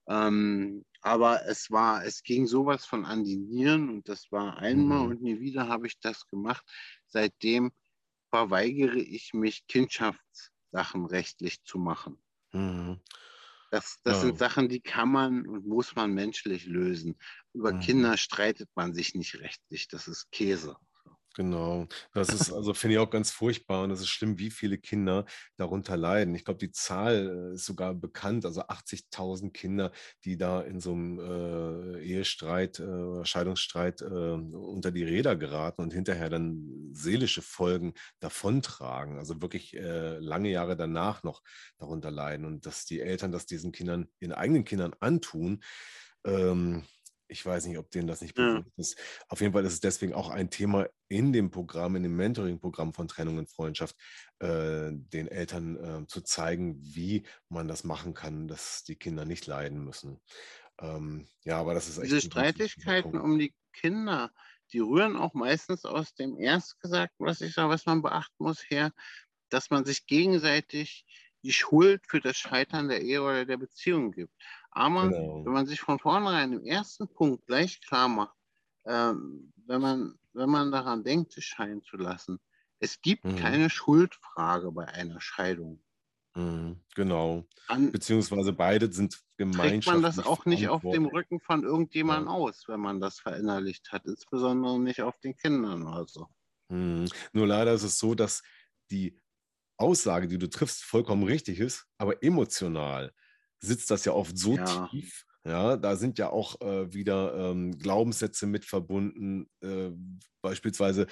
Ähm, 0.08 0.86
aber 1.02 1.46
es 1.46 1.70
war, 1.72 2.04
es 2.04 2.24
ging 2.24 2.48
sowas 2.48 2.86
von 2.86 3.06
an 3.06 3.24
die 3.24 3.38
Nieren 3.38 3.90
und 3.90 4.10
das 4.10 4.32
war 4.32 4.58
einmal 4.58 5.04
mhm. 5.04 5.12
und 5.12 5.22
nie 5.22 5.40
wieder 5.40 5.68
habe 5.68 5.88
ich 5.88 6.00
das 6.00 6.28
gemacht. 6.28 6.64
Seitdem 7.08 7.72
verweigere 8.30 9.00
ich 9.00 9.34
mich, 9.34 9.66
Kindschaftssachen 9.68 11.06
rechtlich 11.06 11.64
zu 11.64 11.78
machen. 11.78 12.18
Mhm. 12.54 13.00
Das, 13.72 14.00
das 14.04 14.18
ja. 14.18 14.22
sind 14.22 14.38
Sachen, 14.38 14.70
die 14.70 14.82
kann 14.82 15.10
man 15.10 15.48
und 15.48 15.66
muss 15.68 15.96
man 15.96 16.14
menschlich 16.14 16.66
lösen. 16.66 17.18
Über 17.54 17.74
mhm. 17.74 17.80
Kinder 17.82 18.18
streitet 18.18 18.70
man 18.76 18.94
sich 18.94 19.16
nicht 19.16 19.40
rechtlich. 19.40 19.88
Das 19.88 20.08
ist 20.08 20.32
Käse. 20.32 20.76
Genau. 21.38 21.86
Das 22.14 22.30
ist 22.30 22.50
also, 22.54 22.74
finde 22.74 22.94
ich 22.96 23.00
auch 23.00 23.10
ganz 23.10 23.30
furchtbar 23.30 23.84
und 23.84 23.92
es 23.92 24.00
ist 24.00 24.08
schlimm, 24.08 24.40
wie 24.40 24.50
viele 24.50 24.78
Kinder 24.78 25.26
darunter 25.58 25.98
leiden. 25.98 26.34
Ich 26.34 26.46
glaube, 26.46 26.60
die 26.60 26.72
Zahl 26.72 27.50
äh, 27.52 27.56
ist 27.56 27.66
sogar 27.66 27.94
bekannt, 27.94 28.46
also 28.46 28.62
80.000 28.70 29.52
Kinder, 29.52 29.92
die 30.24 30.38
da 30.38 30.62
in 30.62 30.80
so 30.80 30.94
einem 30.94 31.20
äh, 31.20 32.02
Ehestreit, 32.06 32.80
äh, 32.80 33.26
Scheidungsstreit 33.26 34.02
äh, 34.02 34.06
unter 34.06 34.92
die 34.92 35.04
Räder 35.04 35.36
geraten 35.36 35.82
und 35.82 35.92
hinterher 35.92 36.30
dann 36.30 36.92
seelische 36.94 37.42
Folgen 37.42 37.96
davontragen, 38.22 39.18
also 39.18 39.42
wirklich 39.42 39.74
äh, 39.76 40.18
lange 40.20 40.50
Jahre 40.52 40.78
danach 40.78 41.24
noch 41.24 41.42
darunter 41.78 42.12
leiden 42.12 42.46
und 42.46 42.66
dass 42.66 42.86
die 42.86 43.02
Eltern 43.02 43.34
das 43.34 43.46
diesen 43.46 43.74
Kindern, 43.74 44.08
ihren 44.22 44.32
eigenen 44.32 44.64
Kindern 44.64 44.94
antun, 45.02 45.62
ähm, 46.26 46.84
ich 47.28 47.46
weiß 47.46 47.66
nicht, 47.66 47.78
ob 47.78 47.90
denen 47.92 48.08
das 48.08 48.22
nicht 48.22 48.36
bewusst 48.36 48.66
ja. 48.66 48.72
ist. 48.78 48.98
Auf 49.28 49.42
jeden 49.42 49.54
Fall 49.54 49.66
ist 49.66 49.74
es 49.74 49.80
deswegen 49.80 50.14
auch 50.14 50.30
ein 50.30 50.50
Thema 50.50 50.88
in 51.08 51.34
dem 51.34 51.52
Programm, 51.52 51.96
in 51.96 52.04
dem 52.04 52.16
Mentoring-Programm 52.16 52.94
von 52.94 53.08
Trennung 53.08 53.38
und 53.38 53.50
Freundschaft, 53.50 53.96
äh, 54.40 54.90
den 54.92 55.28
Eltern 55.28 56.04
äh, 56.04 56.08
zu 56.08 56.22
zeigen, 56.22 56.78
wie 56.80 57.26
man 57.50 57.68
das 57.68 57.84
machen 57.84 58.14
kann, 58.14 58.48
dass 58.48 58.84
die 58.84 58.96
Kinder 58.96 59.26
nicht 59.26 59.48
leiden 59.48 59.84
müssen. 59.84 60.20
Ähm, 60.80 61.28
ja, 61.44 61.60
aber 61.60 61.74
das 61.74 61.88
ist. 61.88 62.02
Diese 62.02 62.22
Streitigkeiten 62.22 63.20
um 63.20 63.40
die 63.40 63.54
Kinder, 63.74 64.32
die 64.74 64.80
rühren 64.80 65.16
auch 65.16 65.34
meistens 65.34 65.86
aus 65.86 66.14
dem 66.16 66.38
Erstgesagten, 66.38 67.26
was 67.26 67.42
ich 67.42 67.54
sage, 67.54 67.70
was 67.70 67.86
man 67.86 68.02
beachten 68.02 68.44
muss, 68.44 68.64
her, 68.70 68.92
dass 69.50 69.70
man 69.70 69.86
sich 69.86 70.06
gegenseitig 70.06 71.06
die 71.44 71.54
Schuld 71.54 72.04
für 72.08 72.20
das 72.20 72.38
Scheitern 72.38 72.88
der 72.88 73.02
Ehe 73.02 73.22
oder 73.22 73.46
der 73.46 73.58
Beziehung 73.58 74.12
gibt. 74.12 74.34
Aber 74.76 75.08
genau. 75.08 75.46
wenn 75.46 75.54
man 75.54 75.66
sich 75.66 75.80
von 75.80 76.00
vornherein 76.00 76.52
im 76.52 76.66
ersten 76.66 77.08
Punkt 77.08 77.48
gleich 77.48 77.80
klar 77.82 78.10
macht, 78.10 78.36
ähm, 78.86 79.54
wenn, 79.66 79.82
man, 79.82 80.20
wenn 80.34 80.50
man 80.50 80.70
daran 80.72 81.04
denkt, 81.04 81.32
sich 81.32 81.46
scheiden 81.46 81.82
zu 81.82 81.96
lassen, 81.96 82.40
es 82.80 83.02
gibt 83.02 83.24
mhm. 83.24 83.38
keine 83.38 83.70
Schuldfrage 83.70 84.74
bei 84.74 84.86
einer 84.86 85.22
Scheidung. 85.22 85.82
Mhm, 86.36 86.82
genau. 86.94 87.48
An, 87.70 87.94
Beziehungsweise 87.94 88.52
beide 88.52 88.92
sind 88.92 89.18
gemeinschaftlich. 89.38 89.86
man 89.86 90.02
das 90.02 90.20
auch 90.20 90.46
nicht 90.46 90.68
auf 90.68 90.82
dem 90.82 91.06
Rücken 91.06 91.40
von 91.40 91.64
irgendjemandem 91.64 92.28
ja. 92.28 92.34
aus, 92.34 92.66
wenn 92.68 92.82
man 92.82 93.00
das 93.00 93.20
verinnerlicht 93.20 93.94
hat, 93.94 94.06
insbesondere 94.06 94.78
nicht 94.78 95.02
auf 95.02 95.18
den 95.20 95.38
Kindern 95.38 95.88
oder 95.88 96.06
so. 96.06 96.28
Mhm. 96.68 97.08
Nur 97.32 97.48
leider 97.48 97.72
ist 97.72 97.84
es 97.84 97.98
so, 97.98 98.14
dass 98.14 98.44
die 98.92 99.18
Aussage, 99.78 100.28
die 100.28 100.38
du 100.38 100.50
triffst, 100.50 100.84
vollkommen 100.84 101.24
richtig 101.24 101.62
ist, 101.62 101.88
aber 101.98 102.22
emotional 102.22 103.14
sitzt 103.60 103.92
das 103.92 104.06
ja 104.06 104.14
oft 104.14 104.38
so 104.38 104.56
ja. 104.56 104.88
tief. 104.88 105.26
Ja, 105.46 105.78
da 105.78 105.96
sind 105.96 106.18
ja 106.18 106.30
auch 106.30 106.60
äh, 106.62 106.92
wieder 106.92 107.36
ähm, 107.36 107.78
Glaubenssätze 107.78 108.48
mit 108.48 108.66
verbunden. 108.66 109.48
Äh, 109.62 109.92
beispielsweise 110.42 111.06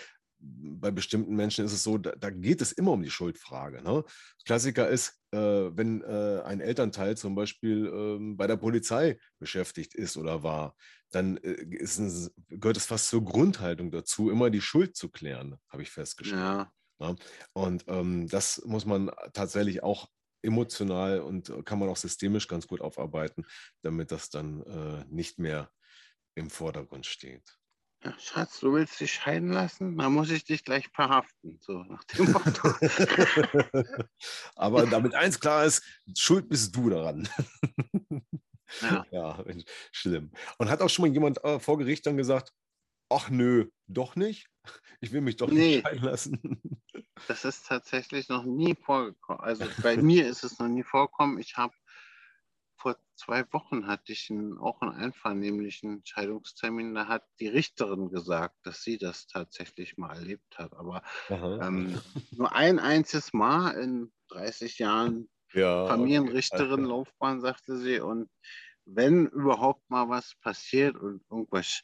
bei 0.43 0.91
bestimmten 0.91 1.35
Menschen 1.35 1.63
ist 1.65 1.71
es 1.71 1.83
so, 1.83 1.97
da, 1.97 2.11
da, 2.17 2.29
geht 2.29 2.61
es 2.61 2.71
immer 2.71 2.91
um 2.91 3.03
die 3.03 3.11
Schuldfrage. 3.11 3.81
Ne? 3.81 4.03
Klassiker 4.43 4.89
ist, 4.89 5.19
äh, 5.31 5.37
wenn 5.37 6.01
äh, 6.01 6.41
ein 6.43 6.59
Elternteil 6.59 7.15
zum 7.15 7.35
Beispiel 7.35 7.87
ähm, 7.87 8.35
bei 8.35 8.47
der 8.47 8.57
Polizei 8.57 9.19
beschäftigt 9.39 9.95
ist 9.95 10.17
oder 10.17 10.43
war, 10.43 10.75
dann 11.11 11.37
äh, 11.37 11.65
ein, 11.69 12.29
gehört 12.49 12.77
es 12.77 12.87
fast 12.87 13.09
zur 13.09 13.23
Grundhaltung 13.23 13.91
dazu, 13.91 14.29
immer 14.29 14.49
die 14.49 14.61
Schuld 14.61 14.97
zu 14.97 15.09
klären, 15.09 15.55
habe 15.69 15.83
ich 15.83 15.91
festgestellt. 15.91 16.41
Ja. 16.41 16.71
Ja? 16.99 17.15
Und 17.53 17.85
ähm, 17.87 18.27
das 18.27 18.63
muss 18.65 18.85
man 18.85 19.11
tatsächlich 19.33 19.83
auch 19.83 20.07
emotional 20.43 21.21
und 21.21 21.49
äh, 21.49 21.63
kann 21.63 21.79
man 21.79 21.89
auch 21.89 21.97
systemisch 21.97 22.47
ganz 22.47 22.67
gut 22.67 22.81
aufarbeiten, 22.81 23.45
damit 23.81 24.11
das 24.11 24.29
dann 24.29 24.61
äh, 24.63 25.05
nicht 25.09 25.39
mehr 25.39 25.71
im 26.35 26.49
Vordergrund 26.49 27.05
steht. 27.05 27.57
Ja, 28.03 28.13
Schatz, 28.19 28.59
du 28.59 28.73
willst 28.73 28.99
dich 28.99 29.13
scheiden 29.13 29.51
lassen? 29.53 29.97
Dann 29.97 30.11
muss 30.11 30.29
ich 30.29 30.43
dich 30.43 30.65
gleich 30.65 30.89
verhaften. 30.89 31.57
So 31.61 31.83
nach 31.83 32.03
dem 32.03 32.31
Motto. 32.31 32.73
Aber 34.55 34.85
damit 34.87 35.15
eins 35.15 35.39
klar 35.39 35.63
ist, 35.63 35.83
schuld 36.17 36.49
bist 36.49 36.75
du 36.75 36.89
daran. 36.89 37.29
ja. 38.81 39.05
ja, 39.11 39.43
schlimm. 39.93 40.31
Und 40.57 40.69
hat 40.69 40.81
auch 40.81 40.89
schon 40.89 41.07
mal 41.07 41.13
jemand 41.13 41.41
äh, 41.45 41.59
vor 41.61 41.77
Gericht 41.77 42.05
dann 42.05 42.17
gesagt, 42.17 42.51
ach 43.13 43.29
nö, 43.29 43.69
doch 43.87 44.15
nicht? 44.15 44.47
Ich 45.01 45.11
will 45.11 45.19
mich 45.19 45.35
doch 45.35 45.49
nee. 45.49 45.75
nicht 45.75 45.87
scheiden 45.87 46.03
lassen. 46.03 46.61
Das 47.27 47.45
ist 47.45 47.67
tatsächlich 47.67 48.29
noch 48.29 48.43
nie 48.43 48.75
vorgekommen. 48.75 49.41
Also 49.41 49.65
bei 49.81 49.97
mir 49.97 50.27
ist 50.27 50.43
es 50.43 50.59
noch 50.59 50.67
nie 50.67 50.83
vorgekommen. 50.83 51.37
Ich 51.39 51.57
habe 51.57 51.73
vor 52.77 52.97
zwei 53.15 53.45
Wochen 53.53 53.87
hatte 53.87 54.11
ich 54.11 54.29
einen, 54.29 54.57
auch 54.57 54.81
einen 54.81 54.91
einvernehmlichen 54.91 56.01
Scheidungstermin. 56.05 56.93
Da 56.95 57.07
hat 57.07 57.23
die 57.39 57.47
Richterin 57.47 58.09
gesagt, 58.09 58.55
dass 58.63 58.81
sie 58.81 58.97
das 58.97 59.27
tatsächlich 59.27 59.97
mal 59.97 60.15
erlebt 60.15 60.57
hat. 60.57 60.73
Aber 60.73 61.01
ähm, 61.29 62.01
nur 62.31 62.53
ein 62.53 62.79
einziges 62.79 63.31
Mal 63.31 63.71
in 63.71 64.11
30 64.29 64.79
Jahren 64.79 65.29
ja, 65.53 65.85
Familienrichterin-Laufbahn, 65.85 67.41
sagte 67.41 67.77
sie. 67.77 67.99
Und 67.99 68.29
wenn 68.85 69.27
überhaupt 69.27 69.89
mal 69.89 70.09
was 70.09 70.35
passiert 70.41 70.97
und 70.97 71.23
irgendwas 71.29 71.81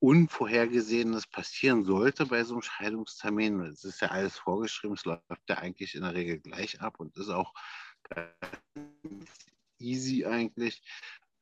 Unvorhergesehenes 0.00 1.26
passieren 1.26 1.84
sollte 1.84 2.26
bei 2.26 2.44
so 2.44 2.54
einem 2.54 2.62
Scheidungstermin, 2.62 3.60
es 3.62 3.84
ist 3.84 4.00
ja 4.00 4.08
alles 4.08 4.36
vorgeschrieben, 4.38 4.96
es 4.96 5.04
läuft 5.04 5.24
ja 5.48 5.56
eigentlich 5.58 5.94
in 5.94 6.02
der 6.02 6.14
Regel 6.14 6.38
gleich 6.38 6.80
ab 6.80 7.00
und 7.00 7.16
ist 7.16 7.30
auch 7.30 7.52
easy 9.78 10.24
eigentlich. 10.24 10.82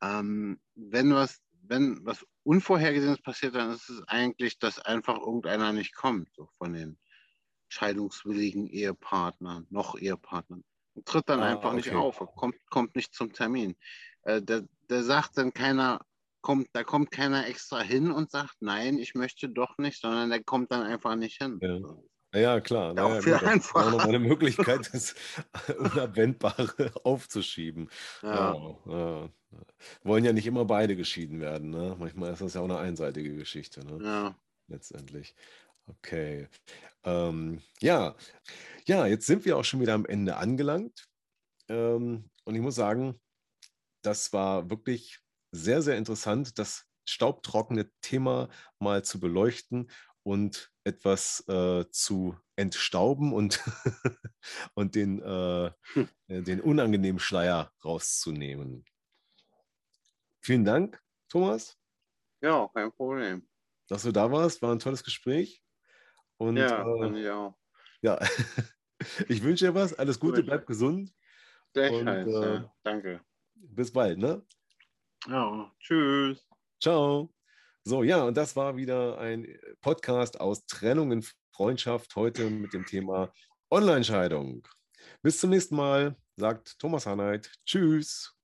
Ähm, 0.02 0.60
wenn 0.74 1.12
was, 1.14 1.40
wenn 1.62 2.04
was 2.04 2.26
Unvorhergesehenes 2.44 3.20
passiert, 3.20 3.54
dann 3.54 3.72
ist 3.72 3.88
es 3.88 4.02
eigentlich, 4.08 4.58
dass 4.58 4.78
einfach 4.78 5.18
irgendeiner 5.18 5.72
nicht 5.72 5.94
kommt, 5.94 6.32
so 6.34 6.48
von 6.58 6.72
den 6.72 6.98
scheidungswilligen 7.68 8.68
Ehepartnern, 8.68 9.66
noch 9.70 9.96
Ehepartnern. 9.96 10.64
Und 10.94 11.06
tritt 11.06 11.28
dann 11.28 11.40
ah, 11.40 11.52
einfach 11.52 11.72
okay. 11.72 11.76
nicht 11.76 11.92
auf, 11.92 12.18
kommt, 12.36 12.56
kommt 12.70 12.96
nicht 12.96 13.14
zum 13.14 13.32
Termin. 13.32 13.76
Äh, 14.22 14.40
der, 14.40 14.64
der 14.88 15.02
sagt 15.02 15.36
dann 15.36 15.52
keiner, 15.52 16.05
kommt, 16.46 16.68
da 16.74 16.84
kommt 16.84 17.10
keiner 17.10 17.48
extra 17.48 17.80
hin 17.80 18.12
und 18.12 18.30
sagt, 18.30 18.54
nein, 18.60 19.00
ich 19.00 19.16
möchte 19.16 19.48
doch 19.48 19.78
nicht, 19.78 20.00
sondern 20.00 20.30
der 20.30 20.44
kommt 20.44 20.70
dann 20.70 20.84
einfach 20.84 21.16
nicht 21.16 21.42
hin. 21.42 21.58
Ja. 21.60 21.80
Ja, 22.40 22.60
klar. 22.60 22.94
Ja, 22.94 23.04
auch 23.04 23.20
viel 23.20 23.34
einfacher. 23.34 23.86
Auch 23.86 23.90
noch 23.90 24.04
eine 24.04 24.20
Möglichkeit, 24.20 24.88
das 24.92 25.16
Unabwendbare 25.76 26.92
aufzuschieben. 27.04 27.90
Ja. 28.22 28.54
ja. 28.86 29.28
Wollen 30.04 30.24
ja 30.24 30.32
nicht 30.32 30.46
immer 30.46 30.64
beide 30.66 30.94
geschieden 30.94 31.40
werden. 31.40 31.70
Ne? 31.70 31.96
Manchmal 31.98 32.32
ist 32.32 32.42
das 32.42 32.54
ja 32.54 32.60
auch 32.60 32.66
eine 32.66 32.78
einseitige 32.78 33.34
Geschichte. 33.34 33.84
Ne? 33.84 34.04
Ja. 34.04 34.38
Letztendlich. 34.68 35.34
Okay. 35.88 36.46
Ähm, 37.02 37.60
ja. 37.80 38.14
ja, 38.84 39.06
jetzt 39.06 39.26
sind 39.26 39.44
wir 39.46 39.56
auch 39.56 39.64
schon 39.64 39.80
wieder 39.80 39.94
am 39.94 40.06
Ende 40.06 40.36
angelangt. 40.36 41.08
Ähm, 41.68 42.30
und 42.44 42.54
ich 42.54 42.60
muss 42.60 42.76
sagen, 42.76 43.18
das 44.02 44.32
war 44.32 44.70
wirklich 44.70 45.25
sehr, 45.56 45.82
sehr 45.82 45.96
interessant, 45.96 46.58
das 46.58 46.86
staubtrockene 47.04 47.90
Thema 48.00 48.48
mal 48.78 49.04
zu 49.04 49.20
beleuchten 49.20 49.90
und 50.22 50.72
etwas 50.84 51.46
äh, 51.48 51.84
zu 51.90 52.36
entstauben 52.56 53.32
und, 53.32 53.62
und 54.74 54.94
den, 54.94 55.22
äh, 55.22 55.70
hm. 55.92 56.08
Äh, 56.28 56.42
den 56.42 56.60
unangenehmen 56.60 57.20
Schleier 57.20 57.72
rauszunehmen. 57.84 58.84
Vielen 60.40 60.64
Dank, 60.64 61.00
Thomas. 61.28 61.78
Ja, 62.40 62.68
kein 62.74 62.92
Problem. 62.92 63.48
Dass 63.88 64.02
du 64.02 64.12
da 64.12 64.30
warst, 64.30 64.62
war 64.62 64.72
ein 64.72 64.78
tolles 64.78 65.04
Gespräch. 65.04 65.62
Und, 66.38 66.56
ja, 66.56 66.84
äh, 66.84 67.20
ich 67.20 67.28
auch. 67.28 67.56
Ja, 68.02 68.18
ich 69.28 69.42
wünsche 69.42 69.66
dir 69.66 69.74
was. 69.74 69.94
Alles 69.94 70.18
Gute, 70.20 70.40
Gut. 70.40 70.46
bleib 70.46 70.66
gesund. 70.66 71.14
Und, 71.74 72.06
äh, 72.06 72.30
ja. 72.30 72.74
danke. 72.82 73.20
Bis 73.54 73.92
bald, 73.92 74.18
ne? 74.18 74.44
Ja, 75.28 75.72
tschüss. 75.80 76.46
Ciao. 76.80 77.32
So, 77.84 78.02
ja, 78.02 78.24
und 78.24 78.36
das 78.36 78.56
war 78.56 78.76
wieder 78.76 79.18
ein 79.18 79.46
Podcast 79.80 80.40
aus 80.40 80.66
Trennung 80.66 81.12
in 81.12 81.24
Freundschaft, 81.52 82.14
heute 82.16 82.50
mit 82.50 82.72
dem 82.72 82.84
Thema 82.86 83.32
Online-Scheidung. 83.70 84.66
Bis 85.22 85.40
zum 85.40 85.50
nächsten 85.50 85.76
Mal, 85.76 86.16
sagt 86.36 86.78
Thomas 86.78 87.06
Hanheit. 87.06 87.50
Tschüss. 87.64 88.34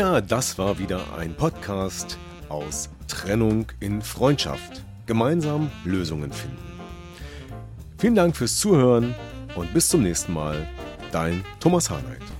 Ja, 0.00 0.20
das 0.20 0.58
war 0.58 0.78
wieder 0.78 1.14
ein 1.16 1.36
Podcast 1.36 2.18
aus 2.48 2.90
Trennung 3.06 3.66
in 3.80 4.02
Freundschaft. 4.02 4.84
Gemeinsam 5.06 5.70
Lösungen 5.84 6.32
finden. 6.32 6.58
Vielen 7.98 8.14
Dank 8.14 8.36
fürs 8.36 8.58
Zuhören 8.58 9.14
und 9.56 9.72
bis 9.74 9.88
zum 9.88 10.02
nächsten 10.02 10.32
Mal. 10.32 10.68
Dein 11.12 11.44
Thomas 11.60 11.90
Hanheit. 11.90 12.37